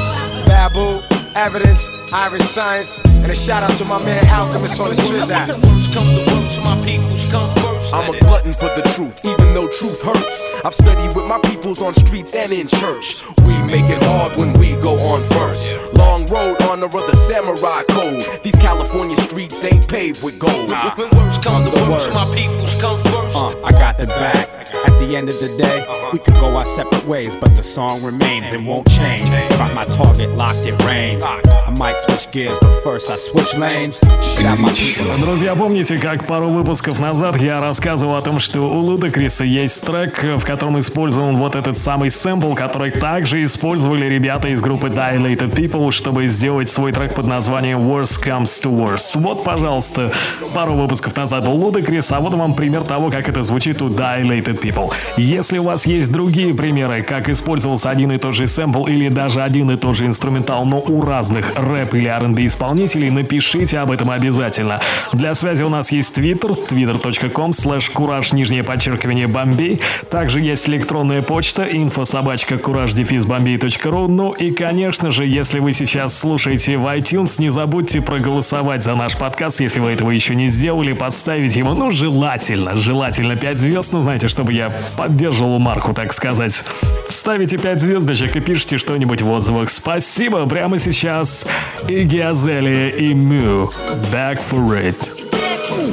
Babu, 0.47 1.01
evidence, 1.35 1.87
Iriscience, 2.13 3.05
and 3.05 3.33
a 3.33 3.37
shout 3.37 3.63
out 3.63 3.77
to 3.79 3.85
my 3.85 4.03
man 4.05 4.25
Alchemist 4.29 4.81
on 4.81 4.91
the 4.91 4.97
Triz 5.03 5.31
app. 5.31 5.49
Worst 5.49 5.93
come 5.93 6.07
to 6.07 6.33
worst, 6.33 6.63
my 6.63 6.81
peoples 6.85 7.31
come 7.33 7.49
first. 7.57 7.66
I'm 7.93 8.15
a 8.15 8.19
glutton 8.21 8.53
for 8.53 8.69
the 8.75 8.83
truth, 8.95 9.25
even 9.25 9.49
though 9.49 9.69
truth 9.69 10.03
hurts. 10.03 10.43
I've 10.65 10.75
studied 10.75 11.15
with 11.15 11.27
my 11.27 11.39
peoples 11.41 11.83
on 11.83 11.95
streets 11.95 12.35
and 12.35 12.53
in 12.53 12.67
church. 12.67 13.23
We 13.47 13.55
make 13.63 13.89
it 13.91 14.03
hard 14.05 14.37
when 14.37 14.53
we 14.55 14.73
go 14.83 14.95
on 14.95 15.23
first. 15.31 15.73
Long 15.95 16.27
road, 16.27 16.61
honor 16.63 16.87
of 16.87 16.93
the 16.93 17.17
samurai 17.17 17.83
code. 17.91 18.23
These 18.43 18.57
California 18.57 19.17
streets 19.17 19.63
ain't 19.65 19.89
paved 19.89 20.25
with 20.25 20.39
gold. 20.39 20.71
When 20.97 21.11
words 21.11 21.39
come 21.39 21.65
to 21.65 21.71
worst, 21.91 22.11
my 22.13 22.25
peoples 22.35 22.81
come 22.81 22.99
first. 23.01 23.16
Uh, 23.39 23.53
I 23.65 23.73
got 23.73 23.99
the 23.99 24.07
back. 24.07 24.49
At 24.87 24.99
the 24.99 25.15
end 25.15 25.29
of 25.29 25.39
the 25.39 25.55
day, 25.59 25.87
we 26.13 26.19
could 26.19 26.35
go 26.35 26.57
our 26.57 26.65
separate 26.65 27.07
ways, 27.07 27.37
but 27.37 27.55
the 27.55 27.63
song 27.63 28.03
remains 28.03 28.55
and 28.55 28.67
won't 28.67 28.89
change. 28.89 29.29
Got 29.51 29.75
my 29.75 29.85
target 29.85 30.31
locked 30.31 30.65
in 30.67 30.75
range. 30.87 31.23
I 31.23 31.71
might 31.79 31.99
switch 31.99 32.31
gears, 32.33 32.57
but 32.61 32.75
first 32.83 33.11
I 33.11 33.17
switch 33.17 33.55
lanes. 33.57 34.01
Got 34.41 34.59
my 34.59 34.73
people. 34.73 35.19
Друзья, 35.21 35.55
помните, 35.55 35.99
как 35.99 36.25
пару 36.27 36.49
выпусков 36.49 36.99
назад 36.99 37.37
я 37.37 37.61
рассказывал 37.61 38.17
о 38.17 38.23
том, 38.23 38.39
что 38.41 38.61
у 38.63 38.79
Лудакриса 38.79 39.45
есть 39.45 39.85
трек, 39.85 40.23
в 40.23 40.45
котором 40.45 40.79
использован 40.79 41.37
вот 41.37 41.57
этот 41.57 41.77
самый 41.77 42.11
сэмпл, 42.11 42.55
который 42.55 42.91
также 42.91 43.45
использовали 43.45 44.07
ребята 44.07 44.49
из 44.49 44.63
группы 44.63 44.89
Dilated 44.89 45.55
People, 45.55 45.91
чтобы 45.91 46.27
сделать 46.27 46.71
свой 46.71 46.93
трек 46.93 47.15
под 47.15 47.27
названием 47.27 47.81
Worst 47.81 48.25
Comes 48.25 48.63
to 48.63 48.75
Worst. 48.75 49.21
Вот, 49.21 49.45
пожалуйста, 49.45 50.11
пару 50.55 50.75
выпусков 50.75 51.15
назад 51.17 51.45
был 51.45 51.53
Лудакрис, 51.53 52.11
а 52.13 52.21
вот 52.21 52.33
вам 52.33 52.55
пример 52.55 52.83
того, 52.83 53.11
как 53.11 53.26
это 53.29 53.43
звучит 53.43 53.83
у 53.83 53.89
Dilated 53.89 54.61
People. 54.61 54.93
Если 55.17 55.59
у 55.59 55.65
вас 55.65 55.87
есть 55.87 56.13
другие 56.13 56.55
примеры, 56.55 57.03
как 57.03 57.29
использовался 57.29 57.91
один 57.91 58.13
и 58.13 58.19
тот 58.19 58.35
же 58.35 58.47
сэмпл 58.47 58.87
или 58.87 59.09
даже 59.09 59.43
один 59.43 59.71
и 59.71 59.77
тот 59.77 59.97
же 59.97 60.07
инструментал, 60.07 60.65
но 60.65 60.79
у 60.79 61.03
разных 61.03 61.53
рэп 61.57 61.95
или 61.95 62.09
R&B 62.09 62.47
исполнителей, 62.47 63.11
напишите 63.11 63.79
об 63.79 63.91
этом 63.91 64.11
обязательно. 64.11 64.81
Для 65.13 65.35
связи 65.35 65.63
у 65.63 65.69
нас 65.69 65.93
есть 65.93 66.17
Twitter, 66.17 66.57
twitter.com 66.69 67.51
slash 67.51 67.91
кураж, 67.93 68.33
нижнее 68.33 68.63
подчеркивание, 68.63 69.27
Бомбей. 69.27 69.81
Также 70.11 70.41
есть 70.41 70.69
электронная 70.69 71.23
почта, 71.23 71.65
инфособачка 71.65 72.59
кураж 72.59 72.95
бомбей.ру. 72.95 74.09
Ну 74.09 74.33
и, 74.33 74.51
конечно 74.51 75.11
же, 75.11 75.27
если 75.27 75.59
вы 75.59 75.73
сейчас 75.73 76.19
слушаете 76.19 76.79
в 76.79 76.87
iTunes, 76.87 77.41
не 77.41 77.51
забудьте 77.51 78.01
проголосовать 78.01 78.83
за 78.83 78.95
наш 78.95 79.17
подкаст, 79.17 79.61
если 79.61 79.81
вы 79.81 79.91
этого 79.91 80.11
еще 80.11 80.35
не 80.35 80.49
сделали, 80.49 80.93
подставить 80.93 81.57
ему, 81.57 81.75
ну, 81.75 81.91
желательно, 81.91 82.77
желательно 82.77 83.16
5 83.23 83.59
звезд, 83.59 83.93
ну, 83.93 84.03
знаете, 84.03 84.29
чтобы 84.29 84.53
я 84.53 84.71
поддерживал 84.97 85.59
марку, 85.59 85.95
так 85.95 86.13
сказать. 86.13 86.65
Ставите 87.09 87.57
5 87.57 87.81
звездочек 87.81 88.37
и 88.37 88.41
пишите 88.41 88.79
что-нибудь 88.79 89.23
в 89.23 89.31
отзывах. 89.31 89.71
Спасибо. 89.71 90.47
Прямо 90.47 90.79
сейчас 90.79 91.47
Игги 91.89 92.19
Азалия 92.19 92.89
и 92.89 93.15
Му. 93.15 93.71
Back 94.13 94.39
for 94.51 94.63
it. 94.79 94.97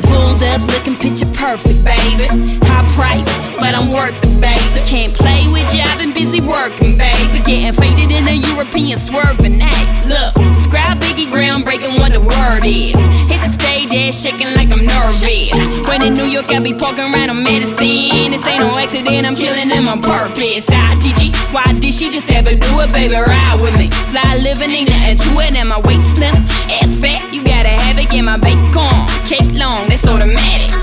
Pulled 0.03 0.43
up 0.43 0.61
looking 0.67 0.97
picture 0.97 1.29
perfect, 1.33 1.83
baby. 1.83 2.27
High 2.63 2.87
price, 2.95 3.52
but 3.57 3.75
I'm 3.75 3.89
worth 3.89 4.15
it, 4.23 4.41
baby. 4.41 4.79
Can't 4.85 5.13
play 5.13 5.47
with 5.47 5.73
you, 5.73 5.81
I've 5.81 5.97
been 5.97 6.13
busy 6.13 6.41
working, 6.41 6.97
baby. 6.97 7.39
Getting 7.43 7.73
faded 7.73 8.11
in 8.11 8.27
a 8.27 8.35
European 8.53 8.97
swerving 8.97 9.61
act. 9.61 10.07
Look, 10.07 10.35
describe 10.53 10.99
Biggie 10.99 11.31
groundbreaking 11.31 11.99
what 11.99 12.13
the 12.13 12.21
word 12.21 12.65
is. 12.65 12.95
Hit 13.29 13.39
the 13.41 13.51
stage, 13.51 13.93
ass 13.93 14.21
shaking 14.21 14.53
like 14.55 14.71
I'm 14.71 14.85
nervous. 14.85 15.51
When 15.87 16.01
in 16.01 16.13
New 16.13 16.25
York, 16.25 16.51
I 16.51 16.59
be 16.59 16.73
poking 16.73 17.07
around 17.13 17.29
on 17.29 17.43
medicine. 17.43 18.31
This 18.31 18.45
ain't 18.47 18.61
no 18.61 18.77
accident, 18.77 19.25
I'm 19.25 19.35
killing 19.35 19.69
them 19.69 19.87
on 19.87 20.01
purpose. 20.01 20.65
Ah, 20.69 20.97
Gigi, 21.01 21.31
why 21.51 21.71
did 21.79 21.93
she 21.93 22.09
just 22.11 22.29
ever 22.31 22.55
do 22.55 22.79
it, 22.81 22.91
baby? 22.91 23.15
Ride 23.15 23.59
with 23.61 23.77
me. 23.77 23.89
Fly 24.11 24.37
living, 24.41 24.69
ain't 24.71 24.89
nothing 24.89 25.17
to 25.17 25.39
it, 25.39 25.55
and 25.55 25.69
my 25.69 25.79
waist 25.81 26.15
slim. 26.15 26.35
Ass 26.69 26.95
fat, 26.95 27.33
you 27.33 27.43
gotta 27.43 27.69
have 27.69 27.97
it, 27.97 28.09
get 28.09 28.23
my 28.23 28.37
bacon. 28.37 29.07
Cake 29.25 29.51
long, 29.53 29.87
that's 29.87 30.07
automatic. 30.07 30.82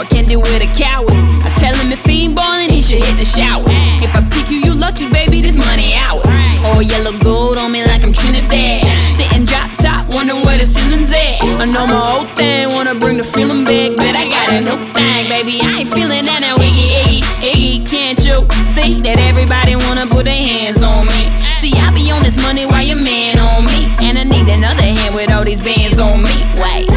Brave 0.00 0.10
can't 0.10 0.28
deal 0.28 0.40
with 0.40 0.62
a 0.62 0.70
coward. 0.78 1.10
I 1.44 1.52
tell 1.58 1.74
him 1.74 1.92
if 1.92 2.04
he 2.04 2.24
ain't 2.24 2.36
ballin', 2.36 2.70
he 2.70 2.80
should 2.80 3.04
hit 3.04 3.16
the 3.16 3.24
shower. 3.24 3.64
If 4.00 4.14
I 4.14 4.22
pick 4.30 4.50
you, 4.50 4.58
you 4.58 4.74
lucky, 4.74 5.10
baby, 5.10 5.40
this 5.40 5.56
money 5.56 5.94
ours. 5.94 6.26
All 6.64 6.82
yellow 6.82 7.16
gold 7.18 7.56
on 7.56 7.72
me 7.72 7.84
like 7.84 8.02
I'm 8.02 8.12
Trinidad. 8.12 8.84
Sitting 9.16 9.44
drop 9.44 9.70
top, 9.78 10.12
wondering 10.14 10.44
where 10.44 10.58
the 10.58 10.66
ceiling's 10.66 11.10
at. 11.12 11.42
I 11.42 11.64
know 11.64 11.86
my 11.86 12.18
old 12.18 12.36
thing, 12.36 12.68
wanna 12.68 12.94
bring 12.94 13.16
the 13.18 13.24
feeling 13.24 13.64
back, 13.64 13.96
but 13.96 14.14
I 14.16 14.28
got 14.28 14.52
a 14.52 14.60
new 14.60 14.78
thing, 14.92 15.28
baby. 15.28 15.60
I 15.62 15.80
ain't 15.80 15.88
feeling 15.88 16.24
that 16.24 16.40
now, 16.40 16.56
Iggy, 16.56 16.88
Iggy, 17.00 17.20
Iggy. 17.52 17.90
Can't 17.90 18.18
you 18.24 18.46
see 18.72 19.00
that 19.02 19.18
everybody 19.18 19.76
wanna 19.76 20.06
put 20.06 20.24
their 20.24 20.34
hands 20.34 20.82
on 20.82 21.06
me? 21.06 21.28
See, 21.60 21.72
I 21.76 21.92
be 21.94 22.10
on 22.10 22.22
this 22.22 22.40
money 22.42 22.66
while 22.66 22.84
your 22.84 23.02
man 23.02 23.38
on 23.38 23.64
me, 23.64 23.88
and 24.00 24.18
I 24.18 24.24
need 24.24 24.48
another 24.48 24.82
hand 24.82 25.14
with 25.14 25.30
all 25.30 25.44
these 25.44 25.62
bands 25.62 25.98
on 25.98 26.22
me. 26.22 26.44
Wait. 26.56 26.89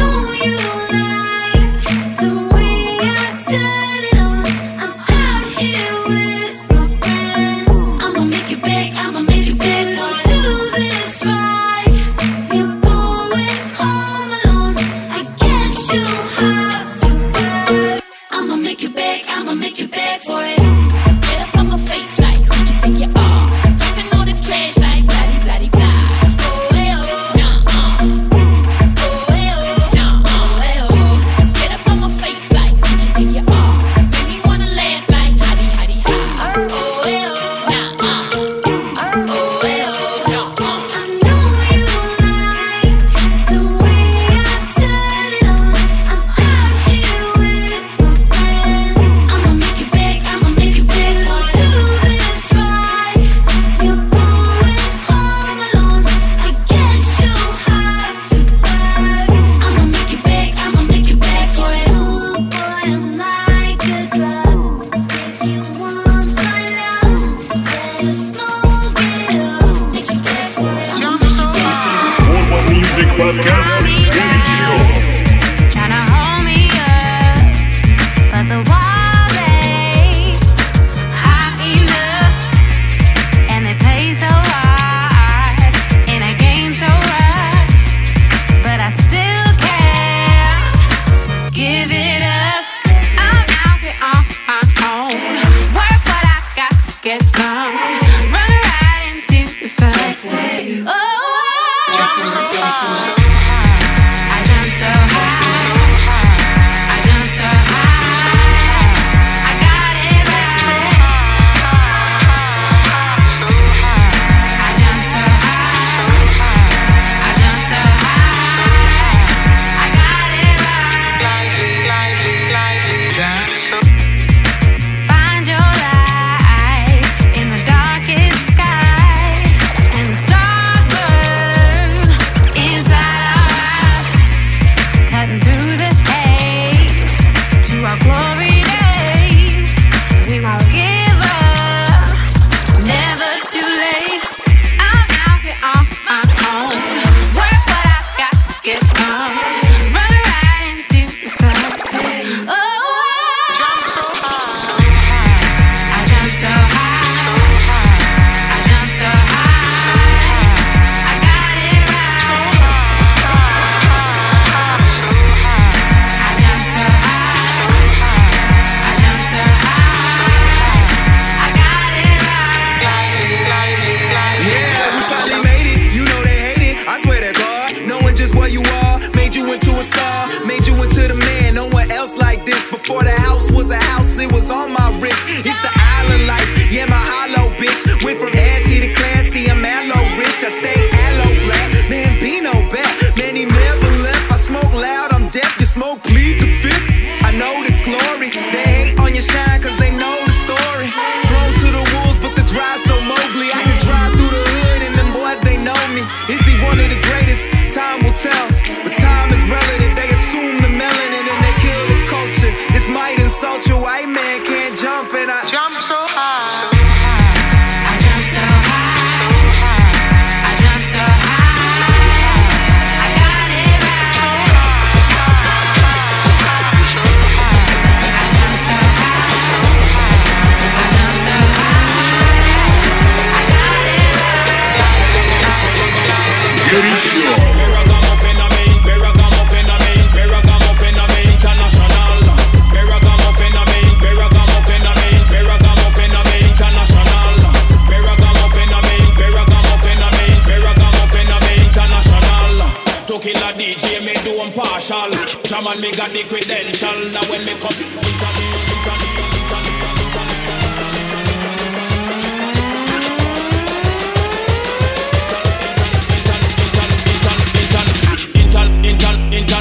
me 256.14 256.22
credentials 256.22 257.12
Now 257.12 257.28
when 257.28 257.44
me 257.44 257.58
come 257.58 257.74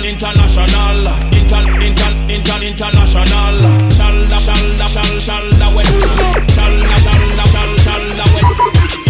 International, 0.05 1.07
inter, 1.31 1.63
inter, 1.81 2.11
inter, 2.27 2.59
international. 2.67 3.55
Shalda, 3.95 4.37
shalda, 4.37 4.87
shalda, 4.87 5.19
shalda, 5.19 5.75
when. 5.75 5.85
Shalda, 6.55 6.97
shalda, 7.05 7.45
shalda, 7.53 7.79
shalda, 7.85 8.25
when. 8.33 8.45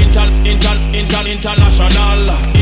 Inter, 0.01 0.27
inter, 0.49 0.75
inter, 0.93 1.23
international. 1.31 2.52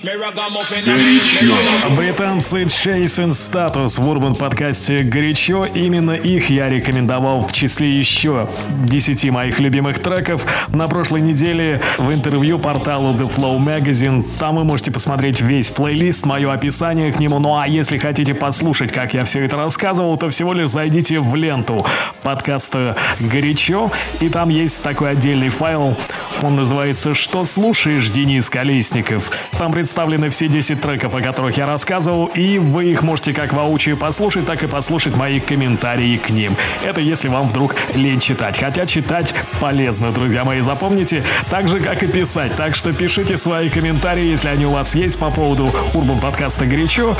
Горячо. 0.00 1.54
Британцы 1.94 2.62
Chasing 2.62 3.28
Status 3.30 4.00
в 4.00 4.08
Урбан 4.08 4.34
подкасте 4.34 5.02
«Горячо». 5.02 5.66
Именно 5.74 6.12
их 6.12 6.48
я 6.48 6.70
рекомендовал 6.70 7.42
в 7.42 7.52
числе 7.52 7.90
еще 7.90 8.48
10 8.86 9.30
моих 9.30 9.60
любимых 9.60 9.98
треков 9.98 10.46
на 10.68 10.88
прошлой 10.88 11.20
неделе 11.20 11.78
в 11.98 12.10
интервью 12.10 12.58
порталу 12.58 13.10
The 13.10 13.30
Flow 13.30 13.58
Magazine. 13.58 14.24
Там 14.38 14.56
вы 14.56 14.64
можете 14.64 14.90
посмотреть 14.90 15.42
весь 15.42 15.68
плейлист, 15.68 16.24
мое 16.24 16.50
описание 16.50 17.12
к 17.12 17.20
нему. 17.20 17.38
Ну 17.38 17.58
а 17.58 17.68
если 17.68 17.98
хотите 17.98 18.34
послушать, 18.34 18.92
как 18.92 19.12
я 19.12 19.24
все 19.24 19.44
это 19.44 19.58
рассказывал, 19.58 20.16
то 20.16 20.30
всего 20.30 20.54
лишь 20.54 20.70
зайдите 20.70 21.20
в 21.20 21.34
ленту 21.36 21.84
подкаста 22.22 22.96
«Горячо». 23.20 23.92
И 24.20 24.30
там 24.30 24.48
есть 24.48 24.82
такой 24.82 25.10
отдельный 25.10 25.50
файл. 25.50 25.98
Он 26.40 26.56
называется 26.56 27.12
«Что 27.12 27.44
слушаешь, 27.44 28.08
Денис 28.08 28.48
Колесников?». 28.48 29.30
Там 29.58 29.81
представлены 29.82 30.30
все 30.30 30.46
10 30.46 30.80
треков, 30.80 31.12
о 31.12 31.20
которых 31.20 31.56
я 31.56 31.66
рассказывал, 31.66 32.26
и 32.26 32.58
вы 32.58 32.92
их 32.92 33.02
можете 33.02 33.32
как 33.32 33.52
воочию 33.52 33.96
послушать, 33.96 34.46
так 34.46 34.62
и 34.62 34.68
послушать 34.68 35.16
мои 35.16 35.40
комментарии 35.40 36.18
к 36.18 36.30
ним. 36.30 36.54
Это 36.84 37.00
если 37.00 37.26
вам 37.26 37.48
вдруг 37.48 37.74
лень 37.96 38.20
читать. 38.20 38.56
Хотя 38.56 38.86
читать 38.86 39.34
полезно, 39.58 40.12
друзья 40.12 40.44
мои, 40.44 40.60
запомните, 40.60 41.24
так 41.50 41.66
же, 41.66 41.80
как 41.80 42.04
и 42.04 42.06
писать. 42.06 42.54
Так 42.54 42.76
что 42.76 42.92
пишите 42.92 43.36
свои 43.36 43.70
комментарии, 43.70 44.24
если 44.24 44.50
они 44.50 44.66
у 44.66 44.70
вас 44.70 44.94
есть 44.94 45.18
по 45.18 45.32
поводу 45.32 45.74
Урбан 45.94 46.20
подкаста 46.20 46.64
«Горячо». 46.64 47.16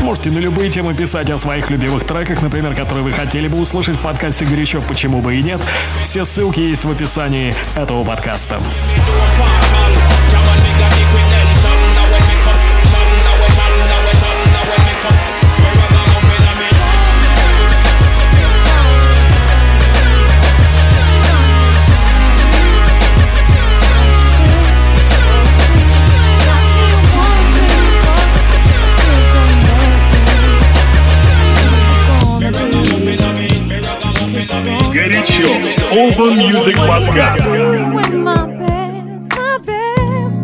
Можете 0.00 0.30
на 0.30 0.38
любые 0.38 0.70
темы 0.70 0.94
писать 0.94 1.28
о 1.28 1.36
своих 1.36 1.68
любимых 1.68 2.06
треках, 2.06 2.40
например, 2.40 2.74
которые 2.74 3.04
вы 3.04 3.12
хотели 3.12 3.46
бы 3.46 3.58
услышать 3.58 3.96
в 3.96 4.00
подкасте 4.00 4.46
«Горячо», 4.46 4.80
почему 4.80 5.20
бы 5.20 5.36
и 5.36 5.42
нет. 5.42 5.60
Все 6.02 6.24
ссылки 6.24 6.60
есть 6.60 6.86
в 6.86 6.90
описании 6.90 7.54
этого 7.76 8.04
подкаста. 8.04 8.58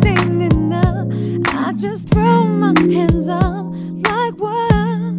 Ain't 0.05 0.53
enough, 0.53 1.07
I 1.47 1.73
just 1.75 2.09
throw 2.09 2.43
my 2.45 2.73
hands 2.79 3.27
up 3.27 3.65
like 4.07 4.35
what? 4.37 5.17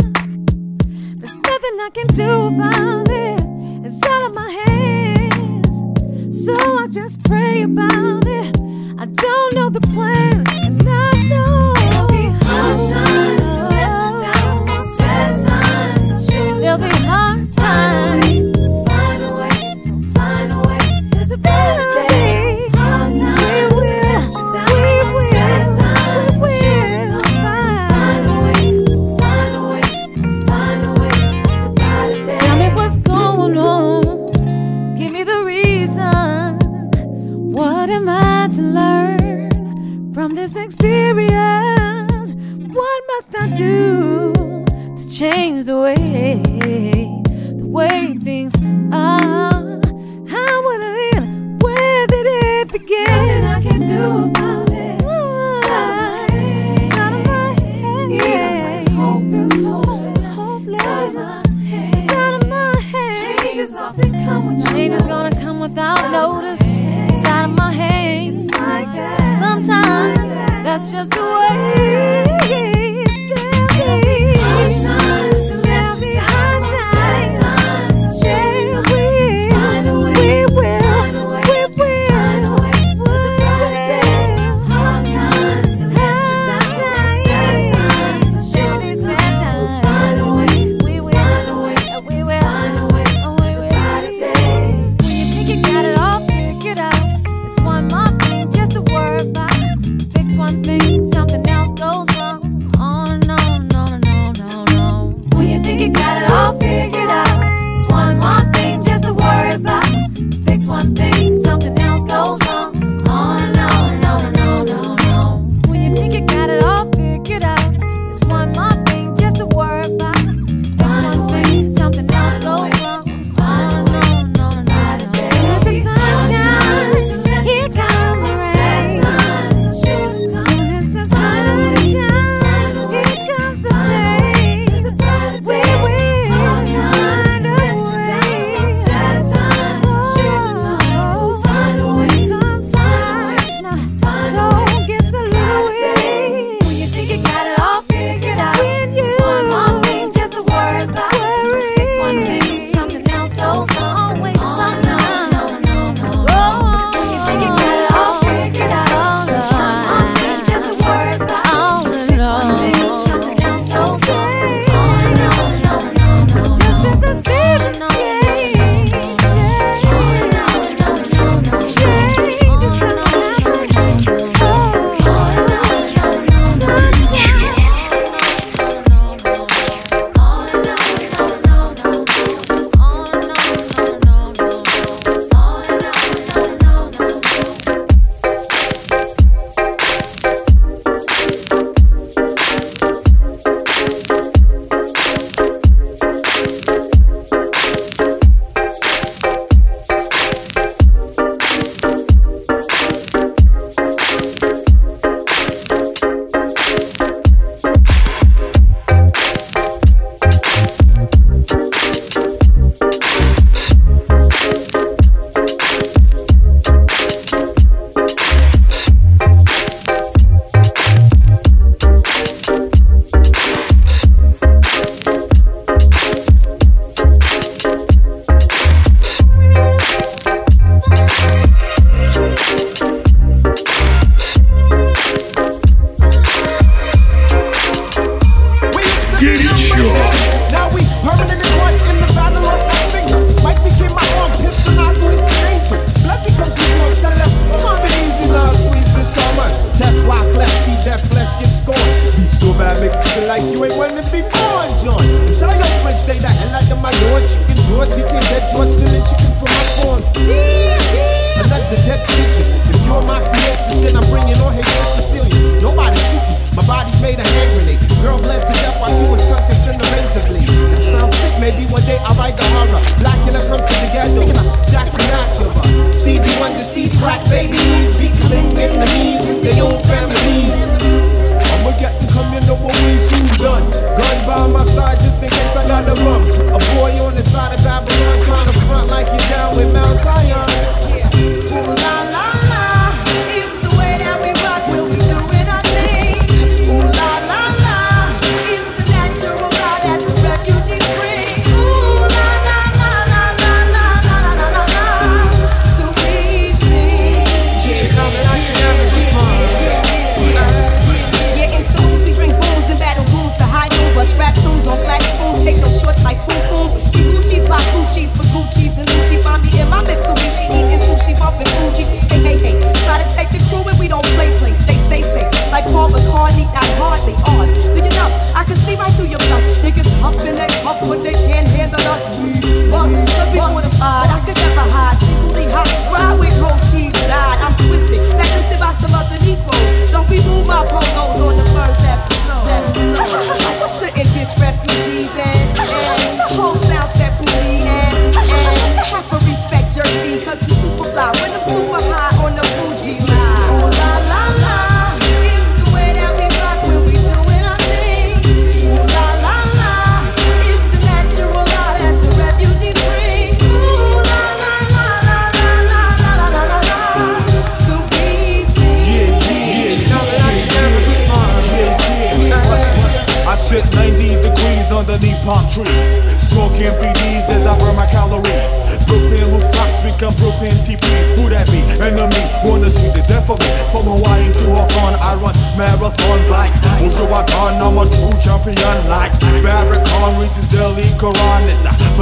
There's 1.19 1.39
nothing 1.39 1.77
I 1.81 1.91
can 1.93 2.07
do 2.15 2.47
about 2.47 3.09
it. 3.11 3.41
It's 3.85 4.01
out 4.07 4.23
of 4.29 4.35
my 4.35 4.51
hands. 4.67 6.45
So 6.45 6.55
I 6.55 6.87
just 6.89 7.23
pray 7.25 7.63
about 7.63 8.25
it. 8.27 8.57
I 8.99 9.07
don't 9.07 9.55
know 9.55 9.71
the 9.71 9.81
plan, 9.81 10.45
and 10.49 10.89
I 10.89 11.23
know 11.31 11.44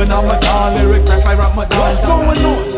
Moving 0.03 0.17
on 0.17 0.27
my 0.27 0.37
doll, 0.41 0.75
lyric 0.75 1.07
fast, 1.07 1.25
I 1.25 1.35
rap 1.35 1.55
my 1.55 1.65
doll. 1.65 1.79
What's 1.79 2.01
going 2.05 2.38
on? 2.45 2.71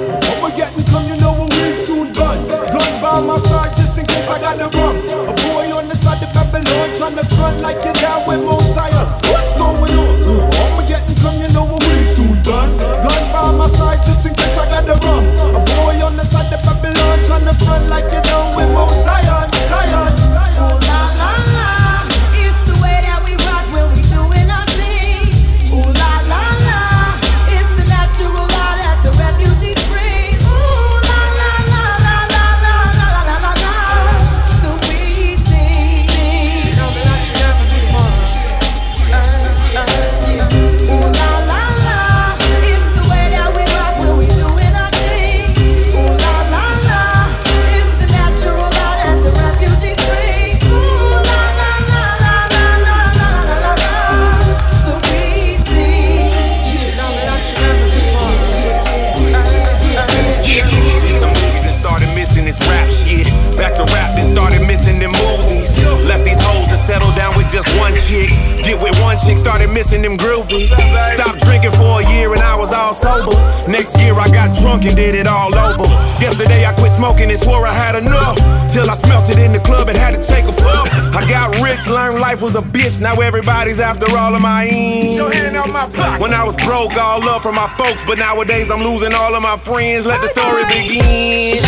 had 77.94 78.02
enough. 78.02 78.38
Till 78.70 78.88
I 78.90 78.94
smelt 78.94 79.30
it 79.30 79.38
in 79.38 79.52
the 79.52 79.60
club 79.60 79.88
and 79.88 79.96
had 79.96 80.14
to 80.14 80.22
take 80.22 80.44
a 80.44 80.52
puff. 80.52 80.88
I 81.14 81.22
got 81.28 81.54
rich, 81.62 81.86
learned 81.86 82.20
life 82.20 82.40
was 82.40 82.56
a 82.56 82.62
bitch. 82.62 83.00
Now 83.00 83.20
everybody's 83.20 83.80
after 83.80 84.06
all 84.16 84.34
of 84.34 84.42
my 84.42 84.66
ends. 84.66 85.16
Your 85.16 85.32
hand 85.32 85.56
out 85.56 85.68
my 85.68 85.88
pocket. 85.92 86.20
When 86.20 86.32
I 86.32 86.44
was 86.44 86.56
broke, 86.56 86.96
all 86.96 87.20
love 87.20 87.42
for 87.42 87.52
my 87.52 87.68
folks. 87.76 88.04
But 88.04 88.18
nowadays 88.18 88.70
I'm 88.70 88.82
losing 88.82 89.14
all 89.14 89.34
of 89.34 89.42
my 89.42 89.56
friends. 89.58 90.06
Let 90.06 90.20
the 90.20 90.28
story 90.28 90.64
begin. 90.70 91.62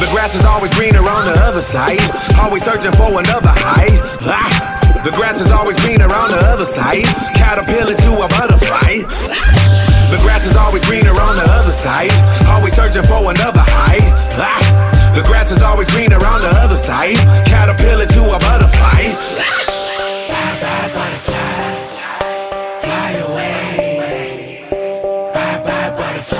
The 0.00 0.08
grass 0.12 0.34
is 0.34 0.44
always 0.44 0.72
greener 0.74 1.00
on 1.00 1.26
the 1.26 1.36
other 1.44 1.60
side. 1.60 2.00
Always 2.38 2.64
searching 2.64 2.92
for 2.92 3.08
another 3.08 3.52
high. 3.52 3.92
Ah. 4.22 5.00
The 5.04 5.12
grass 5.12 5.40
is 5.40 5.50
always 5.52 5.78
greener 5.84 6.10
on 6.10 6.30
the 6.30 6.40
other 6.50 6.64
side. 6.66 7.06
Caterpillar 7.36 7.94
to 7.94 8.10
a 8.24 8.28
butterfly. 8.28 9.06
The 10.10 10.18
grass 10.22 10.46
is 10.46 10.56
always 10.56 10.84
greener 10.84 11.12
on 11.12 11.36
the 11.36 11.46
other 11.46 11.70
side. 11.70 12.12
Always 12.48 12.74
searching 12.74 13.04
for 13.04 13.30
another 13.30 13.62
high. 13.62 14.00
Ah. 14.38 14.95
The 15.16 15.22
grass 15.22 15.50
is 15.50 15.62
always 15.62 15.88
greener 15.88 16.16
on 16.26 16.42
the 16.42 16.52
other 16.60 16.76
side. 16.76 17.16
Caterpillar 17.46 18.04
to 18.04 18.20
a 18.20 18.38
butterfly. 18.38 19.04
Bye 20.28 20.60
bye 20.60 20.90
butterfly, 20.92 21.72
fly 22.82 23.12
away. 23.24 24.60
Bye 25.32 25.58
bye 25.64 25.90
butterfly, 25.96 26.36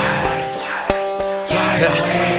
fly 1.49 1.79
away. 1.89 2.36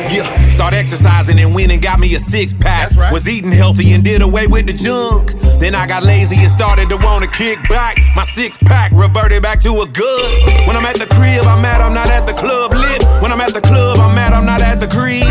Start 0.58 0.74
exercising 0.74 1.38
and 1.38 1.54
went 1.54 1.72
and 1.72 1.80
got 1.80 2.00
me 2.00 2.16
a 2.16 2.20
six 2.20 2.52
pack. 2.52 2.90
Right. 2.96 3.14
Was 3.14 3.30
eating 3.30 3.52
healthy 3.52 3.94
and 3.94 4.04
did 4.04 4.24
away 4.24 4.48
with 4.48 4.66
the 4.66 4.74
junk. 4.74 5.40
Then 5.60 5.76
I 5.76 5.86
got 5.86 6.02
lazy 6.02 6.36
and 6.38 6.50
started 6.50 6.90
to 6.90 6.98
wanna 6.98 7.28
kick 7.28 7.60
back. 7.70 8.00
My 8.16 8.24
six 8.24 8.58
pack 8.58 8.92
reverted 8.92 9.44
back 9.44 9.62
to 9.62 9.82
a 9.82 9.86
good. 9.86 10.66
When 10.66 10.76
I'm 10.76 10.84
at 10.84 10.96
the 10.96 11.06
crib, 11.06 11.46
I'm 11.46 11.62
mad 11.62 11.80
I'm 11.80 11.94
not 11.94 12.10
at 12.10 12.26
the 12.26 12.34
club 12.34 12.72
lit. 12.74 13.04
When 13.22 13.32
I'm 13.32 13.40
at 13.40 13.54
the 13.54 13.62
club, 13.62 14.00
I'm 14.00 14.16
mad 14.16 14.34
I'm 14.34 14.48
not 14.48 14.64
at 14.64 14.80
the 14.80 14.88
crib. 14.88 15.28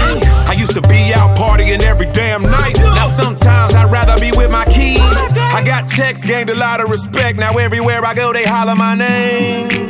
I 0.47 0.55
used 0.57 0.75
to 0.75 0.81
be 0.83 1.13
out 1.13 1.37
partying 1.37 1.83
every 1.83 2.07
damn 2.13 2.43
night. 2.45 2.79
Now 2.79 3.09
sometimes 3.09 3.75
I'd 3.75 3.91
rather 3.91 4.17
be 4.21 4.31
with 4.37 4.53
my 4.53 4.65
kids. 4.67 5.03
I 5.03 5.61
got 5.67 5.89
checks, 5.89 6.23
gained 6.23 6.51
a 6.51 6.55
lot 6.55 6.81
of 6.81 6.89
respect. 6.89 7.37
Now 7.37 7.59
everywhere 7.59 8.07
I 8.07 8.15
go, 8.15 8.33
they 8.33 8.45
holler 8.45 8.77
my 8.77 8.95
name. 8.95 9.87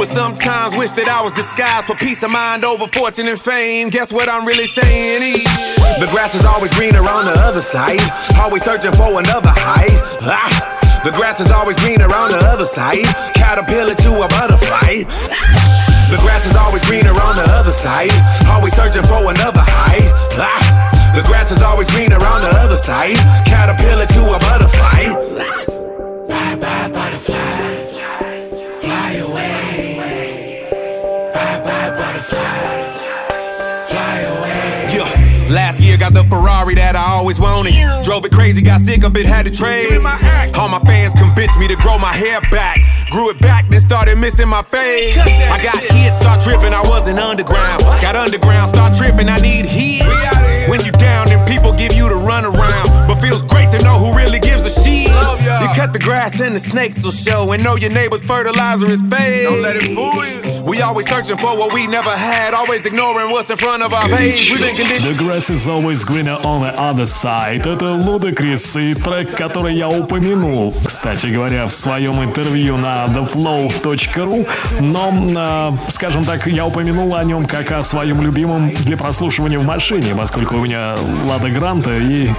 But 0.00 0.08
sometimes 0.08 0.72
wish 0.80 0.96
that 0.96 1.12
I 1.12 1.20
was 1.20 1.28
disguised 1.36 1.84
for 1.84 1.92
peace 1.92 2.24
of 2.24 2.32
mind 2.32 2.64
over 2.64 2.88
fortune 2.88 3.28
and 3.28 3.36
fame. 3.36 3.92
Guess 3.92 4.16
what 4.16 4.32
I'm 4.32 4.48
really 4.48 4.64
saying? 4.64 5.44
The 6.00 6.08
grass 6.08 6.32
is 6.32 6.48
always 6.48 6.72
greener 6.72 7.04
on 7.04 7.28
the 7.28 7.36
other 7.44 7.60
side. 7.60 8.00
Always 8.40 8.64
searching 8.64 8.96
for 8.96 9.12
another 9.20 9.52
high. 9.52 9.92
Ah. 10.24 10.48
The 11.04 11.12
grass 11.12 11.36
is 11.44 11.52
always 11.52 11.76
greener 11.84 12.08
on 12.08 12.32
the 12.32 12.40
other 12.48 12.64
side. 12.64 13.04
Caterpillar 13.36 13.92
to 13.92 14.24
a 14.24 14.26
butterfly. 14.40 15.04
The 16.08 16.16
grass 16.24 16.48
is 16.48 16.56
always 16.56 16.80
greener 16.88 17.12
on 17.20 17.36
the 17.36 17.44
other 17.60 17.70
side. 17.70 18.08
Always 18.48 18.72
searching 18.72 19.04
for 19.04 19.20
another 19.20 19.60
high. 19.60 20.00
Ah. 20.40 21.12
The 21.12 21.20
grass 21.28 21.52
is 21.52 21.60
always 21.60 21.92
greener 21.92 22.16
on 22.24 22.40
the 22.40 22.48
other 22.64 22.80
side. 22.80 23.20
Caterpillar 23.44 24.08
to 24.16 24.20
a 24.32 24.38
butterfly. 24.48 25.49
Last 35.50 35.80
year 35.80 35.98
got 35.98 36.14
the 36.14 36.22
Ferrari 36.24 36.76
that 36.76 36.94
I 36.94 37.18
always 37.18 37.40
wanted. 37.40 37.74
Drove 38.04 38.24
it 38.24 38.30
crazy, 38.30 38.62
got 38.62 38.80
sick 38.80 39.02
of 39.02 39.16
it, 39.16 39.26
had 39.26 39.46
to 39.46 39.50
trade. 39.50 39.90
All 40.54 40.68
my 40.68 40.78
fans 40.86 41.12
convinced 41.12 41.58
me 41.58 41.66
to 41.66 41.74
grow 41.74 41.98
my 41.98 42.12
hair 42.12 42.40
back. 42.52 42.78
Grew 43.10 43.30
it 43.30 43.40
back, 43.40 43.68
then 43.68 43.80
started 43.80 44.16
missing 44.16 44.48
my 44.48 44.62
fade. 44.62 45.18
I 45.18 45.60
got 45.62 45.82
hits, 45.82 46.18
start 46.18 46.40
tripping, 46.40 46.72
I 46.72 46.82
wasn't 46.88 47.18
underground. 47.18 47.82
Got 48.00 48.14
underground, 48.14 48.68
start 48.68 48.94
tripping, 48.94 49.28
I 49.28 49.38
need 49.38 49.66
hits. 49.66 50.70
When 50.70 50.84
you 50.84 50.92
down, 50.92 51.26
then 51.26 51.44
people 51.48 51.72
give 51.72 51.92
you 51.94 52.08
the 52.08 52.14
run 52.14 52.44
around. 52.44 53.08
But 53.08 53.20
feels 53.20 53.42
great 53.42 53.59
You 55.62 55.68
cut 55.74 55.92
the 55.92 55.98
grass 55.98 56.40
and 56.40 56.54
the 56.54 56.58
snakes 56.58 57.02
will 57.04 57.12
show. 57.12 57.52
And 57.52 57.62
know 57.62 57.76
your 57.76 57.90
neighbor's 57.90 58.22
fertilizer 58.22 58.86
is 58.86 59.02
fake. 59.02 59.44
Don't 59.44 59.62
let 59.62 59.76
it 59.76 59.94
fool 59.94 60.24
you. 60.24 60.62
We 60.64 60.80
always 60.82 61.08
searching 61.08 61.36
for 61.38 61.56
what 61.56 61.72
we 61.72 61.86
never 61.86 62.10
had, 62.10 62.54
always 62.54 62.86
ignoring 62.86 63.30
what's 63.30 63.50
in 63.50 63.56
front 63.56 63.82
of 63.82 63.92
our 63.92 64.08
page. 64.08 64.50
We've 64.50 64.60
been. 64.60 65.02
The 65.02 65.14
grass 65.16 65.50
is 65.50 65.66
always 65.66 66.04
greener 66.04 66.38
on 66.44 66.62
the 66.62 66.72
other 66.78 67.06
side. 67.06 67.66
Это 67.66 67.96
Ludacris 67.96 68.76
и 68.80 68.94
трек, 68.94 69.34
который 69.34 69.74
я 69.74 69.88
упомянул, 69.88 70.74
кстати 70.84 71.26
говоря, 71.26 71.66
в 71.66 71.72
своем 71.72 72.22
интервью 72.22 72.76
на 72.76 73.06
theflow.ru. 73.06 74.48
Но, 74.80 75.76
э, 75.86 75.90
скажем 75.90 76.24
так, 76.24 76.46
я 76.46 76.66
упомянул 76.66 77.14
о 77.14 77.24
нем 77.24 77.46
как 77.46 77.72
о 77.72 77.82
своем 77.82 78.22
любимом 78.22 78.70
для 78.70 78.96
прослушивания 78.96 79.58
в 79.58 79.64
машине, 79.64 80.14
поскольку 80.16 80.56
у 80.56 80.64
меня 80.64 80.94
Лада 81.24 81.50
Гранта, 81.50 81.90
и 81.98 82.30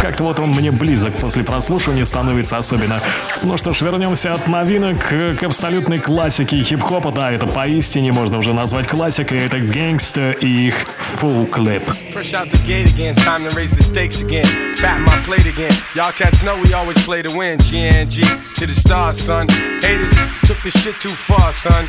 как-то 0.00 0.24
вот 0.24 0.40
он 0.40 0.50
мне 0.50 0.70
близок 0.70 1.14
после 1.14 1.42
прослушивания 1.44 2.04
становится 2.22 2.58
особенно. 2.58 3.02
Ну 3.42 3.56
что 3.56 3.72
ж, 3.72 3.80
вернемся 3.80 4.32
от 4.32 4.46
новинок 4.46 4.96
к 5.08 5.42
абсолютной 5.42 5.98
классике 5.98 6.62
хип-хопа. 6.62 7.10
Да, 7.10 7.32
это 7.32 7.48
поистине 7.48 8.12
можно 8.12 8.38
уже 8.38 8.52
назвать 8.52 8.86
классикой. 8.86 9.40
Это 9.40 9.56
Gangsta 9.56 10.32
и 10.40 10.68
их 10.68 10.74
Full 11.20 11.50
Clip. 11.50 11.82
Fresh 12.14 12.34
out 12.34 12.48
the 12.48 12.58
gate 12.64 12.88
again, 12.94 13.16
time 13.16 13.42
to 13.42 13.52
raise 13.56 13.72
the 13.72 13.82
stakes 13.82 14.22
again. 14.22 14.46
Fatten 14.76 15.02
my 15.02 15.16
plate 15.24 15.46
again. 15.46 15.72
Y'all 15.96 16.12
cats 16.12 16.42
know 16.44 16.54
we 16.62 16.72
always 16.74 17.02
play 17.04 17.22
to 17.22 17.36
win. 17.36 17.58
GNG 17.58 18.22
to 18.54 18.66
the 18.66 18.74
stars, 18.74 19.18
son. 19.18 19.48
Haters 19.80 20.14
took 20.46 20.58
this 20.62 20.74
shit 20.80 20.94
too 21.00 21.08
far, 21.08 21.52
son. 21.52 21.88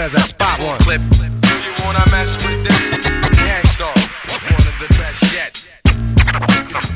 as 0.00 0.14
I 0.14 0.20
spot 0.20 0.60
one. 0.60 0.78
Clip. 0.80 1.00
You 1.00 1.72
wanna 1.84 2.04
mess 2.10 2.36
with 2.44 2.64
this? 2.64 3.08
Gang 3.38 3.66
Starr, 3.66 3.94
one 4.50 4.66
of 4.66 4.76
the 4.80 4.88
best 4.98 5.22
yet. 5.32 5.52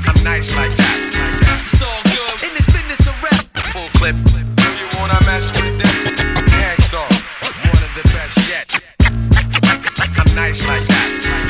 I'm 0.06 0.24
nice 0.24 0.54
like 0.56 0.74
that. 0.76 1.00
It's 1.64 1.82
all 1.82 2.02
good 2.04 2.48
in 2.48 2.54
this 2.54 2.66
business 2.66 3.06
of 3.06 3.22
rap. 3.22 3.44
Full 3.72 3.88
clip. 4.00 4.16
You 4.16 4.86
wanna 4.98 5.20
mess 5.26 5.52
with 5.60 5.78
this? 5.78 6.22
Gang 6.50 6.80
Starr, 6.80 7.08
one 7.68 7.82
of 7.82 7.92
the 7.94 8.04
best 8.12 8.36
yet. 8.48 8.68
I'm 10.18 10.34
nice 10.34 10.66
like 10.66 10.84
that. 10.86 11.49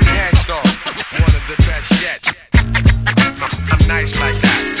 The 1.51 1.57
best 1.67 1.91
yet. 2.01 2.35
I'm 3.73 3.87
nice 3.89 4.21
like 4.21 4.39
that. 4.39 4.80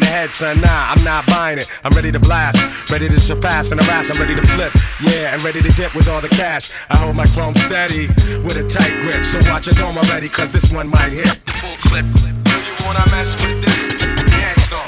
the 0.01 0.07
head, 0.07 0.29
son. 0.31 0.59
Nah, 0.59 0.91
I'm 0.91 1.03
not 1.03 1.25
buying 1.27 1.57
it. 1.57 1.69
I'm 1.83 1.93
ready 1.93 2.11
to 2.11 2.19
blast. 2.19 2.59
Ready 2.91 3.07
to 3.07 3.19
surpass 3.19 3.71
and 3.71 3.81
harass. 3.81 4.09
I'm 4.11 4.19
ready 4.19 4.35
to 4.35 4.45
flip. 4.53 4.73
Yeah, 5.01 5.33
and 5.33 5.41
ready 5.43 5.61
to 5.61 5.69
dip 5.69 5.95
with 5.95 6.09
all 6.09 6.21
the 6.21 6.29
cash. 6.29 6.71
I 6.89 6.97
hold 6.97 7.15
my 7.15 7.25
chrome 7.27 7.55
steady 7.55 8.07
with 8.43 8.57
a 8.57 8.67
tight 8.67 8.93
grip. 9.01 9.25
So 9.25 9.39
watch 9.49 9.67
your 9.67 9.75
dome 9.75 9.97
already, 9.97 10.27
cause 10.29 10.51
this 10.51 10.71
one 10.73 10.87
might 10.89 11.13
hit. 11.13 11.29
Full 11.61 11.77
clip. 11.87 12.05
You 12.05 12.85
wanna 12.85 13.05
mess 13.11 13.37
with 13.41 13.61
this? 13.63 14.01
Gang 14.33 14.57
Starr, 14.65 14.85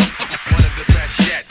one 0.52 0.64
of 0.66 0.74
the 0.76 0.86
best 0.92 1.16
yet. 1.30 1.46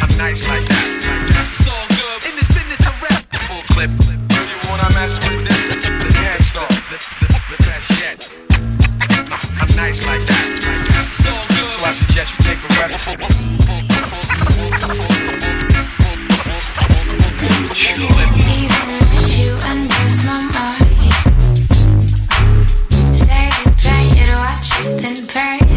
I'm 0.00 0.12
nice 0.18 0.48
like 0.48 0.64
that. 0.64 0.84
It's 0.90 1.68
all 1.68 1.86
good 1.92 2.20
in 2.30 2.34
this 2.36 2.48
business 2.48 2.82
of 2.88 2.94
rap. 3.04 3.22
Full 3.46 3.62
clip. 3.74 3.90
You 3.92 4.58
wanna 4.70 4.88
mess 4.96 5.20
with 5.22 5.44
this? 5.46 5.84
The 6.02 6.10
Gang 6.10 6.42
Starr, 6.42 7.33
nice 9.84 10.06
like 10.06 10.24
that. 10.24 10.52
So 11.12 11.84
I 11.84 11.92
suggest 11.92 12.38
you 12.38 12.44
take 12.44 12.58
a 12.58 12.68
rest. 12.80 12.94
Even 18.24 18.90
you 19.36 19.52
my 20.24 20.40
mind. 20.54 20.88
Play 23.20 23.50
it, 24.22 24.32
watch 24.38 24.70
it, 24.80 24.90
then 25.02 25.18
press 25.26 25.73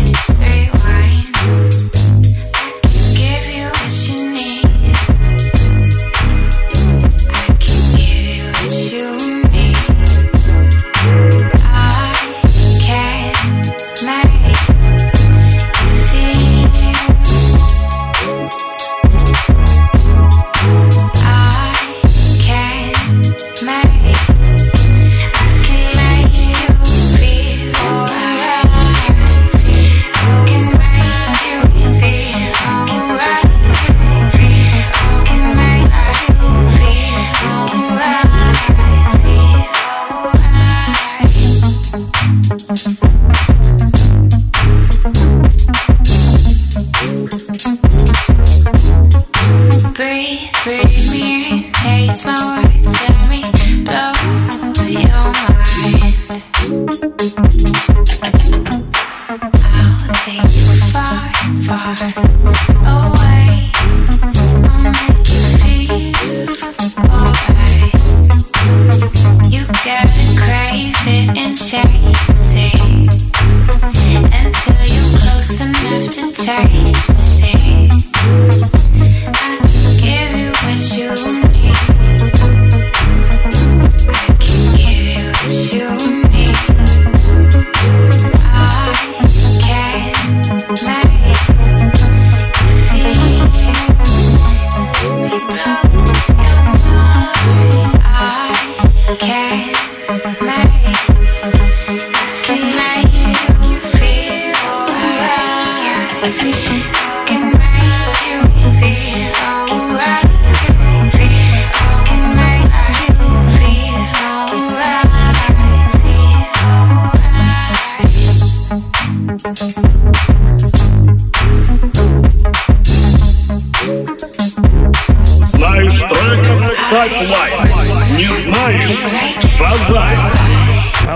Life. 127.07 128.17
Не 128.17 128.35
знаешь? 128.35 129.07
Сазай. 129.43 130.36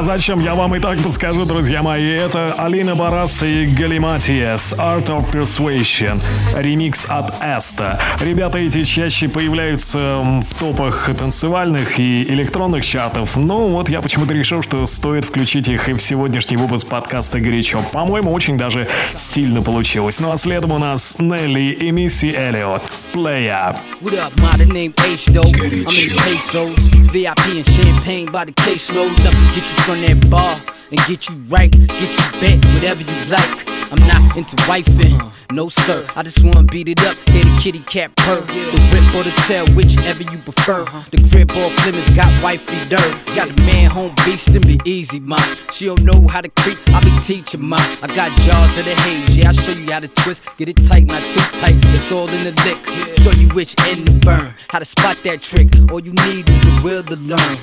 А 0.01 0.03
зачем 0.03 0.39
я 0.39 0.55
вам 0.55 0.75
и 0.75 0.79
так 0.79 0.97
подскажу, 0.97 1.45
друзья 1.45 1.83
мои? 1.83 2.13
Это 2.13 2.55
Алина 2.57 2.95
Барас 2.95 3.43
и 3.43 3.67
Галиматиес 3.67 4.73
Art 4.79 5.05
of 5.05 5.31
Persuasion. 5.31 6.19
Ремикс 6.55 7.05
от 7.07 7.31
Эста. 7.39 7.99
Ребята 8.19 8.57
эти 8.57 8.83
чаще 8.83 9.29
появляются 9.29 10.23
в 10.23 10.59
топах 10.59 11.07
танцевальных 11.15 11.99
и 11.99 12.23
электронных 12.23 12.83
чатов. 12.83 13.37
Но 13.37 13.67
вот 13.67 13.89
я 13.89 14.01
почему-то 14.01 14.33
решил, 14.33 14.63
что 14.63 14.83
стоит 14.87 15.23
включить 15.23 15.69
их 15.69 15.87
и 15.87 15.93
в 15.93 15.99
сегодняшний 15.99 16.57
выпуск 16.57 16.87
подкаста 16.87 17.39
«Горячо». 17.39 17.83
По-моему, 17.93 18.33
очень 18.33 18.57
даже 18.57 18.87
стильно 19.13 19.61
получилось. 19.61 20.19
Ну 20.19 20.31
а 20.31 20.37
следом 20.37 20.71
у 20.71 20.79
нас 20.79 21.17
Нелли 21.19 21.77
и 21.79 21.91
Мисси 21.91 22.33
Эллиот. 22.35 22.81
Playa. 23.13 23.75
What 24.01 24.15
up, 24.15 24.35
modern 24.37 24.69
name 24.69 24.93
H-Dope. 24.97 25.45
I'm 25.45 25.73
in 25.73 25.83
the 25.83 26.15
pesos. 26.25 26.87
VIP 27.11 27.57
and 27.57 27.65
champagne 27.67 28.31
by 28.31 28.45
the 28.45 28.53
caseload. 28.53 29.11
Enough 29.19 29.33
to 29.33 29.59
get 29.59 29.67
you 29.69 29.90
from 29.91 30.01
that 30.01 30.29
bar 30.29 30.55
and 30.91 30.99
get 31.07 31.27
you 31.27 31.35
right, 31.49 31.71
get 31.71 32.11
you 32.11 32.27
back, 32.39 32.59
whatever 32.75 33.01
you 33.03 33.17
like. 33.27 33.67
I'm 33.91 33.99
not 34.07 34.37
into 34.37 34.55
wifing, 34.71 35.19
no 35.51 35.67
sir. 35.67 36.07
I 36.15 36.23
just 36.23 36.41
wanna 36.45 36.63
beat 36.63 36.87
it 36.87 37.03
up, 37.03 37.17
hear 37.27 37.43
the 37.43 37.59
kitty 37.61 37.79
cat 37.79 38.15
purr. 38.15 38.39
The 38.39 38.79
whip 38.91 39.03
or 39.15 39.23
the 39.27 39.35
tail, 39.47 39.67
whichever 39.75 40.23
you 40.23 40.37
prefer. 40.39 40.85
The 41.11 41.19
crib 41.27 41.51
all 41.51 41.69
flimmers 41.83 42.07
got 42.15 42.31
wifey 42.41 42.79
dirt. 42.87 43.35
Got 43.35 43.49
a 43.49 43.55
man 43.67 43.91
home 43.91 44.15
beast 44.23 44.47
and 44.47 44.65
be 44.65 44.79
easy, 44.85 45.19
ma. 45.19 45.35
She 45.71 45.87
don't 45.87 46.03
know 46.03 46.25
how 46.25 46.39
to 46.39 46.49
creep, 46.63 46.79
I 46.95 47.03
be 47.03 47.11
teaching, 47.21 47.67
ma. 47.67 47.75
I 48.01 48.07
got 48.15 48.31
jaws 48.47 48.77
of 48.77 48.85
the 48.85 48.95
haze, 49.03 49.35
yeah, 49.35 49.49
I 49.49 49.51
show 49.51 49.73
you 49.73 49.91
how 49.91 49.99
to 49.99 50.07
twist. 50.07 50.41
Get 50.55 50.69
it 50.69 50.79
tight, 50.87 51.07
not 51.07 51.21
too 51.35 51.43
tight. 51.59 51.75
It's 51.91 52.11
all 52.13 52.29
in 52.29 52.43
the 52.47 52.55
lick. 52.63 52.79
Show 53.19 53.31
you 53.31 53.49
which 53.49 53.75
end 53.89 54.05
to 54.07 54.13
burn. 54.25 54.53
How 54.69 54.79
to 54.79 54.85
spot 54.85 55.17
that 55.23 55.41
trick. 55.41 55.67
All 55.91 55.99
you 55.99 56.13
need 56.13 56.47
is 56.47 56.61
the 56.63 56.81
will 56.81 57.03
to 57.03 57.17
learn. 57.17 57.57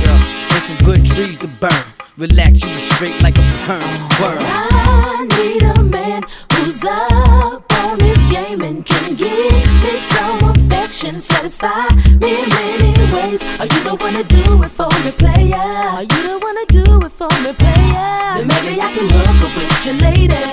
Girl, 0.00 0.43
and 0.54 0.62
some 0.62 0.86
good 0.86 1.04
trees 1.04 1.36
to 1.38 1.48
burn. 1.48 1.84
Relax, 2.16 2.62
you 2.62 2.68
was 2.68 2.84
straight 2.94 3.20
like 3.22 3.36
a 3.36 3.44
perm. 3.66 3.82
Word. 4.22 4.38
I 4.38 5.26
need 5.36 5.62
a 5.62 5.82
man 5.82 6.22
who's 6.52 6.84
up 6.84 7.72
on 7.82 7.98
his 7.98 8.22
game 8.30 8.62
and 8.62 8.86
can 8.86 9.14
give 9.14 9.66
me 9.82 9.94
some 10.14 10.50
affection, 10.50 11.20
satisfy 11.20 11.88
me 12.22 12.42
in 12.42 12.48
many 12.50 12.92
ways. 13.12 13.42
Are 13.58 13.66
you 13.66 13.80
the 13.82 13.96
one 13.98 14.14
to 14.14 14.22
do 14.22 14.62
it 14.62 14.70
for 14.70 14.90
me, 15.02 15.10
player? 15.18 15.56
Are 15.56 16.02
you 16.02 16.20
the 16.30 16.38
one 16.38 16.56
to 16.60 16.66
do 16.70 17.06
it 17.06 17.12
for 17.12 17.34
me, 17.42 17.52
player? 17.52 18.38
Then 18.38 18.46
maybe 18.46 18.80
I 18.80 18.88
can 18.94 19.08
hook 19.10 19.42
up 19.46 19.52
with 19.58 19.86
you 19.86 19.94
later. 20.06 20.46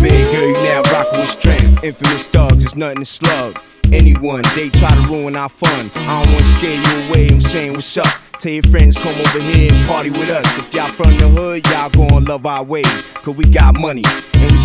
Big 0.00 0.24
girl, 0.32 0.48
you 0.48 0.54
now 0.64 0.82
rockin' 0.92 1.20
with 1.20 1.28
strength. 1.28 1.84
Infamous 1.84 2.26
thugs, 2.26 2.58
there's 2.64 2.76
nothing 2.76 3.00
to 3.00 3.04
slug. 3.04 3.60
Anyone, 3.92 4.42
they 4.54 4.68
try 4.68 4.90
to 4.90 5.08
ruin 5.08 5.36
our 5.36 5.48
fun. 5.48 5.90
I 5.94 6.22
don't 6.22 6.32
wanna 6.32 6.44
scare 6.44 6.76
you 6.76 7.08
away, 7.08 7.28
I'm 7.28 7.40
saying 7.40 7.72
what's 7.72 7.96
up. 7.96 8.06
Tell 8.38 8.52
your 8.52 8.62
friends 8.64 8.96
come 8.96 9.14
over 9.14 9.40
here 9.40 9.72
and 9.72 9.88
party 9.88 10.10
with 10.10 10.30
us. 10.30 10.46
If 10.58 10.72
y'all 10.72 10.86
from 10.88 11.10
the 11.16 11.28
hood, 11.28 11.66
y'all 11.66 11.90
gon' 11.90 12.24
love 12.24 12.46
our 12.46 12.62
ways. 12.62 13.02
Cause 13.14 13.34
we 13.34 13.44
got 13.46 13.78
money, 13.80 14.04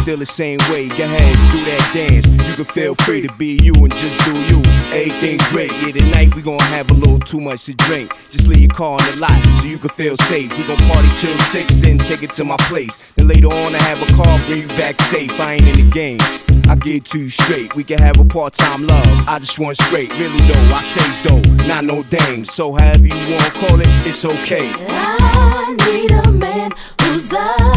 still 0.03 0.17
the 0.17 0.25
same 0.25 0.59
way. 0.69 0.89
Go 0.89 1.03
ahead, 1.05 1.35
do 1.55 1.59
that 1.63 1.91
dance. 1.93 2.27
You 2.27 2.55
can 2.55 2.65
feel 2.75 2.93
free 3.07 3.21
to 3.25 3.33
be 3.35 3.57
you 3.63 3.73
and 3.73 3.89
just 3.89 4.19
do 4.25 4.33
you. 4.51 4.59
Everything's 4.91 5.47
great. 5.49 5.71
Yeah, 5.79 5.93
tonight 5.93 6.35
we 6.35 6.41
gon' 6.41 6.59
have 6.75 6.91
a 6.91 6.93
little 6.93 7.19
too 7.19 7.39
much 7.39 7.63
to 7.65 7.73
drink. 7.73 8.11
Just 8.29 8.47
leave 8.49 8.59
your 8.59 8.69
car 8.69 8.99
in 8.99 9.15
the 9.15 9.21
lot 9.21 9.39
so 9.61 9.65
you 9.65 9.77
can 9.77 9.89
feel 9.91 10.17
safe. 10.17 10.51
We 10.57 10.67
gon' 10.67 10.75
party 10.91 11.07
till 11.23 11.37
six, 11.47 11.73
then 11.75 11.97
take 11.99 12.21
it 12.21 12.33
to 12.33 12.43
my 12.43 12.57
place. 12.67 13.13
Then 13.13 13.29
later 13.29 13.47
on, 13.47 13.75
I 13.75 13.81
have 13.83 14.01
a 14.03 14.13
car 14.13 14.37
bring 14.45 14.63
you 14.63 14.67
back 14.75 14.99
safe. 15.03 15.39
I 15.39 15.53
ain't 15.53 15.79
in 15.79 15.85
the 15.85 15.91
game. 15.91 16.19
I 16.67 16.75
get 16.75 17.05
too 17.05 17.29
straight. 17.29 17.73
We 17.73 17.85
can 17.85 17.99
have 17.99 18.19
a 18.19 18.25
part-time 18.25 18.85
love. 18.85 19.27
I 19.27 19.39
just 19.39 19.57
want 19.57 19.77
straight. 19.77 20.11
Really 20.19 20.41
though, 20.51 20.75
I 20.75 20.81
chase 20.91 21.23
though, 21.23 21.41
not 21.65 21.85
no 21.85 22.03
dame. 22.03 22.43
So 22.43 22.73
however 22.73 23.07
you 23.07 23.23
wanna 23.31 23.51
call 23.51 23.79
it, 23.79 23.87
it's 24.05 24.25
okay. 24.25 24.67
I 24.89 25.75
need 25.87 26.11
a 26.11 26.31
man 26.31 26.71
who's 26.99 27.33
on 27.33 27.72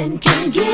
and 0.00 0.20
can 0.20 0.48
give 0.50 0.64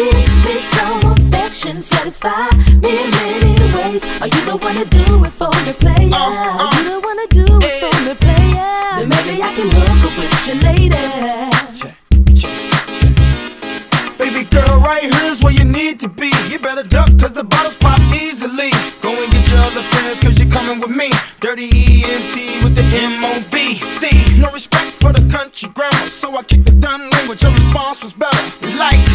me 0.47 0.55
some 0.75 1.13
affection, 1.13 1.83
satisfy 1.83 2.49
me 2.83 2.95
in 3.03 3.11
many 3.11 3.55
ways. 3.75 4.03
Are 4.23 4.29
you 4.29 4.41
the 4.47 4.57
one 4.57 4.77
to 4.77 4.85
do 4.87 5.25
it 5.25 5.33
for 5.33 5.51
me, 5.67 5.73
player? 5.83 6.15
Uh, 6.15 6.17
uh. 6.17 6.63
Are 6.63 6.75
you 6.79 6.85
the 6.95 7.01
one 7.01 7.19
to 7.19 7.27
do 7.35 7.45
it 7.61 7.75
for 7.83 7.91
eh. 7.91 8.07
me, 8.07 8.15
player? 8.15 8.73
Then 8.99 9.09
maybe 9.09 9.43
I 9.43 9.51
can 9.57 9.69
hook 9.75 10.03
up 10.07 10.15
with 10.15 10.31
you 10.47 10.55
later. 10.63 11.07
Baby 14.17 14.49
girl, 14.49 14.81
right 14.81 15.03
here's 15.03 15.43
where 15.43 15.53
you 15.53 15.65
need 15.65 15.99
to 16.01 16.09
be. 16.09 16.31
You 16.49 16.59
better 16.61 16.87
duck, 16.87 17.11
cause 17.19 17.33
the 17.33 17.45
bottles 17.45 17.79
pop 17.79 18.01
easily. 18.15 18.71
Go 19.03 19.11
and 19.11 19.33
get 19.33 19.51
your 19.51 19.59
other 19.59 19.83
friends, 19.91 20.21
cause 20.21 20.39
you're 20.39 20.51
coming 20.51 20.79
with 20.81 20.95
me. 20.95 21.11
Dirty 21.41 21.67
ENT 21.67 22.63
with 22.63 22.75
the 22.77 22.87
MOB. 23.21 23.55
See, 23.83 24.39
no 24.41 24.51
respect 24.53 24.93
for 25.03 25.13
the 25.13 25.27
country 25.31 25.69
grammar, 25.75 26.09
so 26.09 26.37
I 26.37 26.43
kicked 26.43 26.67
the 26.67 26.73
done 26.73 27.11
language. 27.11 27.43
Your 27.43 27.53
response 27.53 28.03
was 28.03 28.15
better. 28.15 28.45
Like, 28.79 29.06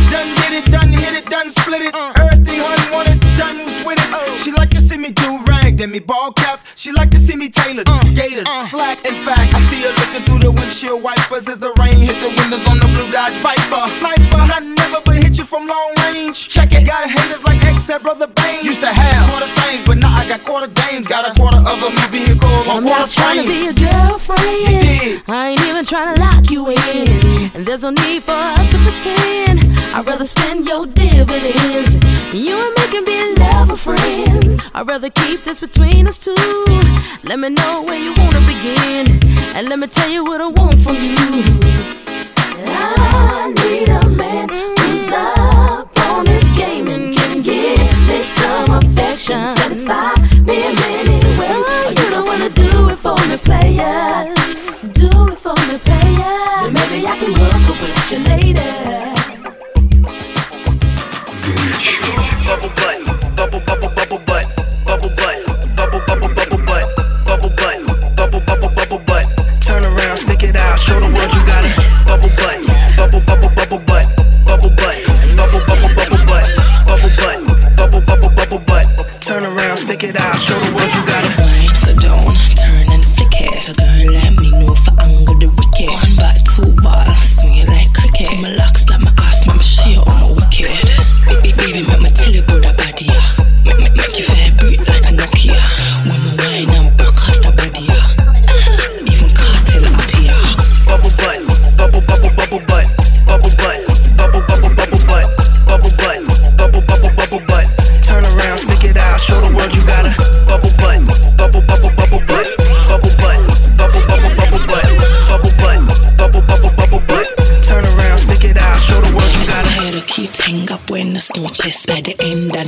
done 1.51 1.63
split 1.63 1.81
it. 1.81 1.95
Uh, 1.95 2.13
Everything 2.15 2.59
hun 2.59 2.79
wanted, 2.91 3.19
done 3.37 3.57
was 3.63 3.75
with 3.85 3.99
it. 3.99 4.09
Uh, 4.13 4.37
she 4.37 4.51
like 4.51 4.69
to 4.71 4.79
see 4.79 4.97
me 4.97 5.11
do 5.11 5.39
rag, 5.45 5.77
then 5.77 5.91
me 5.91 5.99
ball 5.99 6.31
cap. 6.33 6.59
She 6.75 6.91
like 6.91 7.11
to 7.11 7.17
see 7.17 7.35
me 7.35 7.49
tailored, 7.49 7.87
uh, 7.87 8.03
gated, 8.13 8.47
slack. 8.47 9.05
In 9.05 9.13
fact, 9.13 9.53
I 9.53 9.59
see 9.67 9.81
her 9.83 9.91
looking 9.99 10.23
through 10.25 10.39
the 10.39 10.51
windshield 10.51 11.03
wipers 11.03 11.47
as 11.47 11.59
the 11.59 11.73
rain 11.79 11.97
hit 11.97 12.15
the 12.23 12.31
windows 12.39 12.65
on 12.67 12.79
the 12.79 12.87
blue 12.95 13.09
Dodge 13.11 13.33
Viper. 13.43 13.87
Sniper, 13.87 14.41
I 14.41 14.59
never 14.59 15.01
but 15.05 15.15
hit 15.15 15.37
you 15.37 15.43
from 15.45 15.67
long 15.67 15.93
range. 16.07 16.47
Check 16.47 16.73
it, 16.73 16.87
got 16.87 17.09
haters 17.09 17.43
like 17.43 17.59
X 17.65 17.89
at 17.89 18.01
Brother 18.01 18.27
Bane. 18.27 18.63
Used 18.63 18.81
to 18.81 18.87
have 18.87 19.29
quarter 19.29 19.51
things, 19.61 19.85
but 19.85 19.97
now 19.97 20.13
I 20.15 20.27
got 20.27 20.43
quarter 20.43 20.71
dames. 20.71 21.07
Got 21.07 21.29
a 21.29 21.33
quarter 21.37 21.57
of 21.59 21.77
a 21.83 21.89
new 21.91 22.07
vehicle 22.09 22.49
on 22.71 22.83
quarter 22.83 22.87
not 22.87 23.09
to 23.09 23.43
be 23.43 23.67
trains. 23.67 23.77
a 23.77 23.79
girlfriend. 23.79 25.23
I 25.27 25.53
ain't 25.53 25.61
even 25.67 25.85
trying 25.85 26.15
to 26.15 26.21
lock 26.21 26.49
you 26.49 26.69
in. 26.69 27.51
And 27.53 27.65
there's 27.65 27.83
no 27.83 27.89
need 27.91 28.23
for 28.23 28.31
us 28.31 28.69
to 28.71 28.77
pretend. 28.79 29.50
I'd 29.93 30.05
rather 30.07 30.25
spend 30.25 30.67
your 30.67 30.85
dividends. 30.85 31.93
You 32.33 32.55
and 32.55 32.73
me 32.77 32.85
can 32.91 33.03
be 33.03 33.39
lover 33.41 33.75
friends. 33.75 34.71
I'd 34.73 34.87
rather 34.87 35.09
keep 35.09 35.43
this 35.43 35.59
between 35.59 36.07
us 36.07 36.17
two. 36.17 36.33
Let 37.23 37.39
me 37.39 37.49
know 37.49 37.83
where 37.83 37.99
you 37.99 38.13
wanna 38.17 38.39
begin. 38.47 39.19
And 39.53 39.67
let 39.67 39.79
me 39.79 39.87
tell 39.87 40.09
you 40.09 40.23
what 40.23 40.39
I 40.39 40.47
want 40.47 40.79
from 40.79 40.95
you. 40.95 41.17
I 42.65 43.53
need 43.59 43.89
a 43.89 44.09
man 44.15 44.47
who's 44.49 45.09
up 45.11 45.99
on 46.09 46.25
his 46.25 46.49
game 46.57 46.87
and 46.87 47.13
can 47.13 47.41
give 47.41 48.07
me 48.07 48.21
some 48.23 48.71
affection, 48.71 49.45
satisfy 49.47 50.20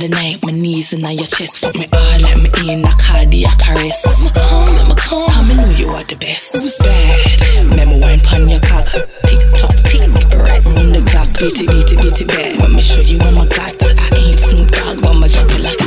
the 0.08 0.16
end 0.16 0.38
of 0.38 0.40
the 0.40 0.40
night, 0.40 0.42
my 0.42 0.50
knees 0.50 0.92
in 0.92 1.00
your 1.00 1.26
chest 1.26 1.58
Fuck 1.58 1.74
me 1.74 1.86
all, 1.92 2.18
let 2.20 2.38
me 2.38 2.50
in 2.72 2.84
a 2.84 2.90
cardiac 2.98 3.58
arrest 3.68 4.06
Me 4.22 4.30
come, 4.30 4.88
me 4.88 4.94
come, 4.96 5.30
come 5.30 5.50
and 5.50 5.58
know 5.58 5.70
you 5.70 5.88
are 5.90 6.04
the 6.04 6.16
best. 6.16 6.56
Who's 6.56 6.76
bad? 6.78 7.76
Memo 7.76 7.98
wine 7.98 8.20
pon 8.20 8.48
your 8.48 8.60
cock 8.60 8.84
Tick 8.84 9.40
tock, 9.56 9.76
tick, 9.84 10.04
right 10.36 10.64
round 10.64 10.94
the 10.94 11.02
clock. 11.10 11.28
Beat 11.38 11.60
it, 11.60 11.68
beat 11.68 11.92
it, 11.92 11.98
beat 12.02 12.20
it 12.20 12.28
bad. 12.28 12.58
Let 12.58 12.70
me 12.70 12.80
show 12.80 13.00
you 13.00 13.18
what 13.18 13.34
my 13.34 13.46
got 13.48 13.74
I 13.80 14.16
ain't 14.16 14.38
Snoop 14.38 14.70
Dogg, 14.70 15.00
but 15.00 15.10
I'ma 15.10 15.26
like 15.62 15.83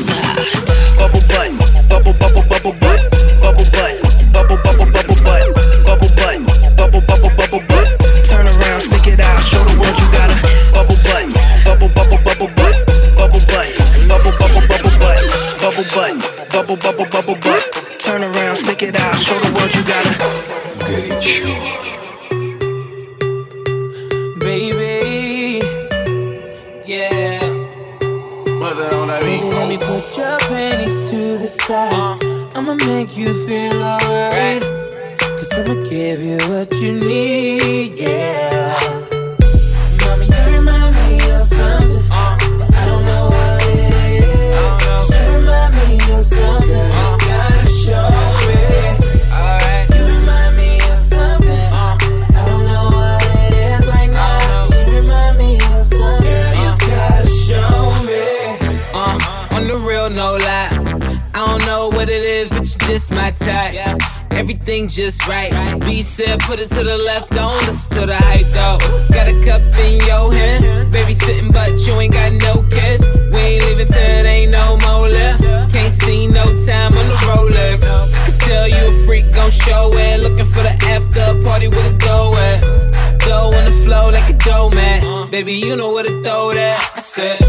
listen 67.77 67.99
to 67.99 68.05
the 68.07 68.17
hype 68.17 68.49
though. 68.57 68.79
Got 69.13 69.27
a 69.27 69.35
cup 69.45 69.61
in 69.85 70.01
your 70.09 70.33
hand, 70.33 70.91
baby 70.91 71.13
sitting, 71.13 71.51
but 71.51 71.77
you 71.85 71.93
ain't 71.99 72.13
got 72.13 72.33
no 72.33 72.63
kiss. 72.69 73.01
We 73.31 73.39
ain't 73.39 73.65
leaving 73.65 73.87
till 73.87 73.93
there 73.93 74.25
ain't 74.25 74.51
no 74.51 74.77
more 74.77 75.07
left. 75.07 75.43
Can't 75.71 75.93
see 75.93 76.27
no 76.27 76.45
time 76.65 76.97
on 76.97 77.07
the 77.07 77.17
Rolex. 77.29 77.83
I 77.85 78.25
can 78.25 78.39
tell 78.39 78.67
you 78.67 78.83
a 78.89 79.05
freak 79.05 79.25
gon' 79.33 79.51
show 79.51 79.91
it. 79.93 80.21
Looking 80.21 80.45
for 80.45 80.63
the 80.63 80.73
after 80.95 81.39
party 81.43 81.67
with 81.67 81.93
a 81.93 81.95
dough 81.97 82.35
at. 82.35 83.19
Dough 83.19 83.53
on 83.53 83.65
the 83.65 83.75
flow 83.83 84.09
like 84.09 84.29
a 84.29 84.37
dough 84.37 84.69
man. 84.71 85.29
Baby, 85.29 85.53
you 85.53 85.75
know 85.75 85.93
where 85.93 86.03
to 86.03 86.23
throw 86.23 86.53
that. 86.53 86.77
I 86.95 86.99
said, 86.99 87.39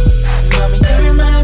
Mommy, 0.53 0.77
you 0.77 1.11
remind 1.11 1.38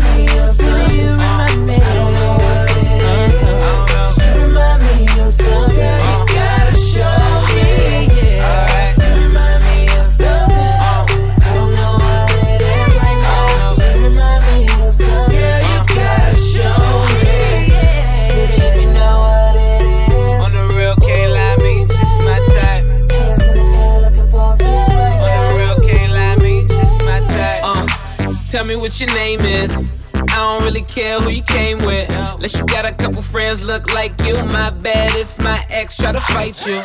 what 28.94 29.00
your 29.00 29.18
name 29.18 29.40
is. 29.40 29.84
I 30.14 30.36
don't 30.36 30.62
really 30.62 30.82
care 30.82 31.18
who 31.18 31.28
you 31.28 31.42
came 31.42 31.78
with. 31.78 32.08
Unless 32.10 32.56
you 32.56 32.64
got 32.66 32.84
a 32.84 32.92
couple 32.92 33.22
friends 33.22 33.64
look 33.64 33.92
like 33.92 34.12
you. 34.22 34.34
My 34.44 34.70
bad 34.70 35.12
if 35.16 35.36
my 35.40 35.64
ex 35.68 35.96
try 35.96 36.12
to 36.12 36.20
fight 36.20 36.64
you. 36.64 36.76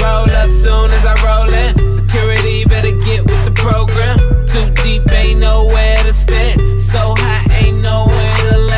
Roll 0.00 0.30
up 0.38 0.50
soon 0.50 0.92
as 0.92 1.04
I 1.04 1.14
roll 1.26 1.52
in. 1.52 1.90
Security 1.90 2.64
better 2.66 2.92
get 2.92 3.26
with 3.26 3.44
the 3.44 3.52
program. 3.56 4.18
Too 4.46 4.70
deep, 4.84 5.10
ain't 5.10 5.40
nowhere 5.40 5.96
to 6.04 6.12
stand. 6.12 6.80
So 6.80 7.14
high, 7.18 7.44
ain't 7.64 7.80
nowhere 7.80 8.50
to 8.50 8.58
land 8.58 8.71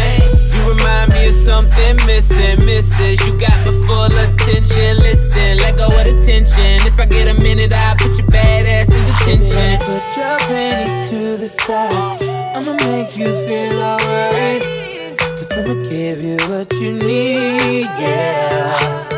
remind 0.66 1.12
me 1.12 1.28
of 1.28 1.34
something 1.34 1.96
missing, 2.06 2.64
misses. 2.64 3.20
You 3.26 3.38
got 3.38 3.58
my 3.66 3.72
full 3.86 4.14
attention. 4.24 4.98
Listen, 4.98 5.58
let 5.58 5.76
go 5.76 5.86
of 5.86 6.04
the 6.04 6.14
tension. 6.24 6.86
If 6.86 6.98
I 6.98 7.06
get 7.06 7.28
a 7.28 7.34
minute, 7.34 7.72
I'll 7.72 7.96
put 7.96 8.18
your 8.18 8.28
bad 8.28 8.66
ass 8.66 8.94
in 8.94 9.04
detention. 9.04 9.78
Put 9.78 10.06
your 10.16 10.38
panties 10.48 11.10
to 11.10 11.36
the 11.36 11.48
side. 11.48 12.22
I'ma 12.56 12.72
make 12.86 13.16
you 13.16 13.26
feel 13.46 13.82
alright. 13.82 14.62
Cause 15.18 15.52
I'ma 15.52 15.74
give 15.88 16.22
you 16.22 16.36
what 16.48 16.72
you 16.72 16.92
need, 16.92 17.86
yeah. 17.98 19.13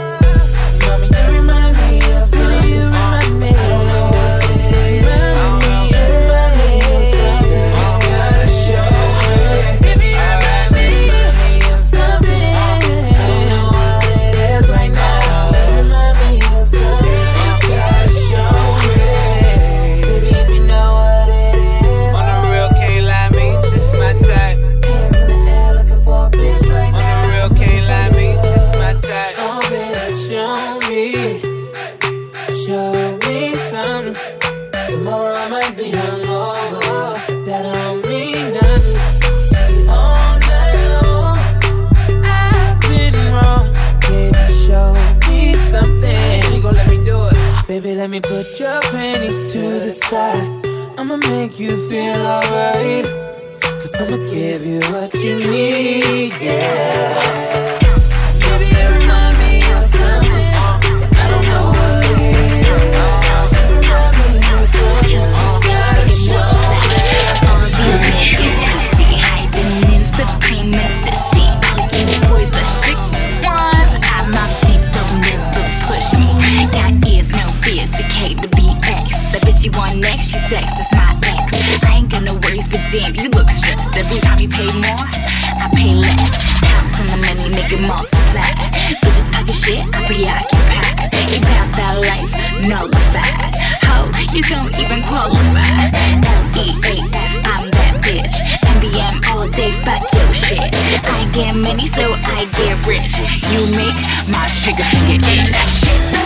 I 102.24 102.44
get 102.56 102.86
rich. 102.86 103.18
You 103.52 103.66
make 103.76 103.96
my 104.32 104.46
trigger 104.62 104.84
finger 104.84 105.18
itch. 105.28 106.25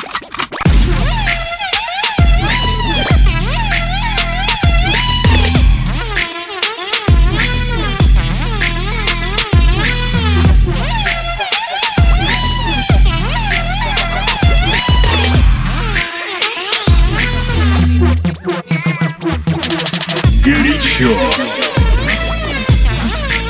Горячо. 21.01 21.41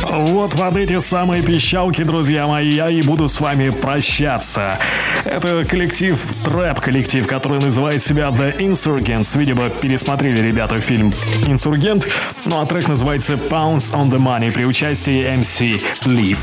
Вот 0.10 0.52
под 0.52 0.78
эти 0.78 0.99
самые 0.99 1.41
пищалки, 1.41 2.04
друзья 2.04 2.47
мои, 2.47 2.70
я 2.70 2.89
и 2.89 3.02
буду 3.02 3.28
с 3.30 3.39
вами 3.39 3.70
прощаться. 3.70 4.78
Это 5.26 5.66
коллектив, 5.66 6.20
трэп-коллектив, 6.43 7.28
который 7.28 7.60
называет 7.60 8.02
себя 8.02 8.30
The 8.30 8.58
Insurgents. 8.58 9.38
Видимо, 9.38 9.70
пересмотрели 9.70 10.39
ребята 10.39 10.80
фильм 10.80 11.14
«Инсургент». 11.47 12.08
Ну 12.45 12.60
а 12.60 12.66
трек 12.66 12.88
называется 12.88 13.34
Pounds 13.34 13.93
on 13.93 14.10
the 14.10 14.18
Money 14.18 14.52
при 14.52 14.66
участии 14.66 15.26
MC 15.26 15.82
Leaf. 16.06 16.38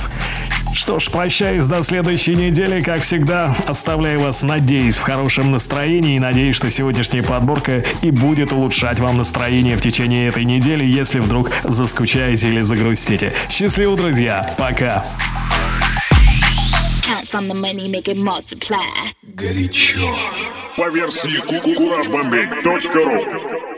Что 0.89 0.99
ж, 0.99 1.11
прощаюсь 1.11 1.67
до 1.67 1.83
следующей 1.83 2.35
недели. 2.35 2.81
Как 2.81 3.03
всегда, 3.03 3.55
оставляю 3.67 4.21
вас, 4.21 4.43
надеюсь, 4.43 4.97
в 4.97 5.03
хорошем 5.03 5.51
настроении 5.51 6.17
и 6.17 6.19
надеюсь, 6.19 6.57
что 6.57 6.71
сегодняшняя 6.71 7.23
подборка 7.23 7.85
и 8.01 8.11
будет 8.11 8.55
улучшать 8.55 8.99
вам 8.99 9.19
настроение 9.19 9.77
в 9.77 9.83
течение 9.83 10.29
этой 10.29 10.47
недели, 10.47 10.87
если 10.87 11.21
вдруг 11.21 11.51
заскучаете 11.63 12.49
или 12.49 12.63
загрустите. 12.63 13.35
Счастливо, 13.51 13.99
друзья. 13.99 14.51
Пока. 14.57 15.05
Горячо. 19.25 20.17
По 20.79 20.89
версии 20.89 21.39
kukurajbombay.ru 21.47 23.78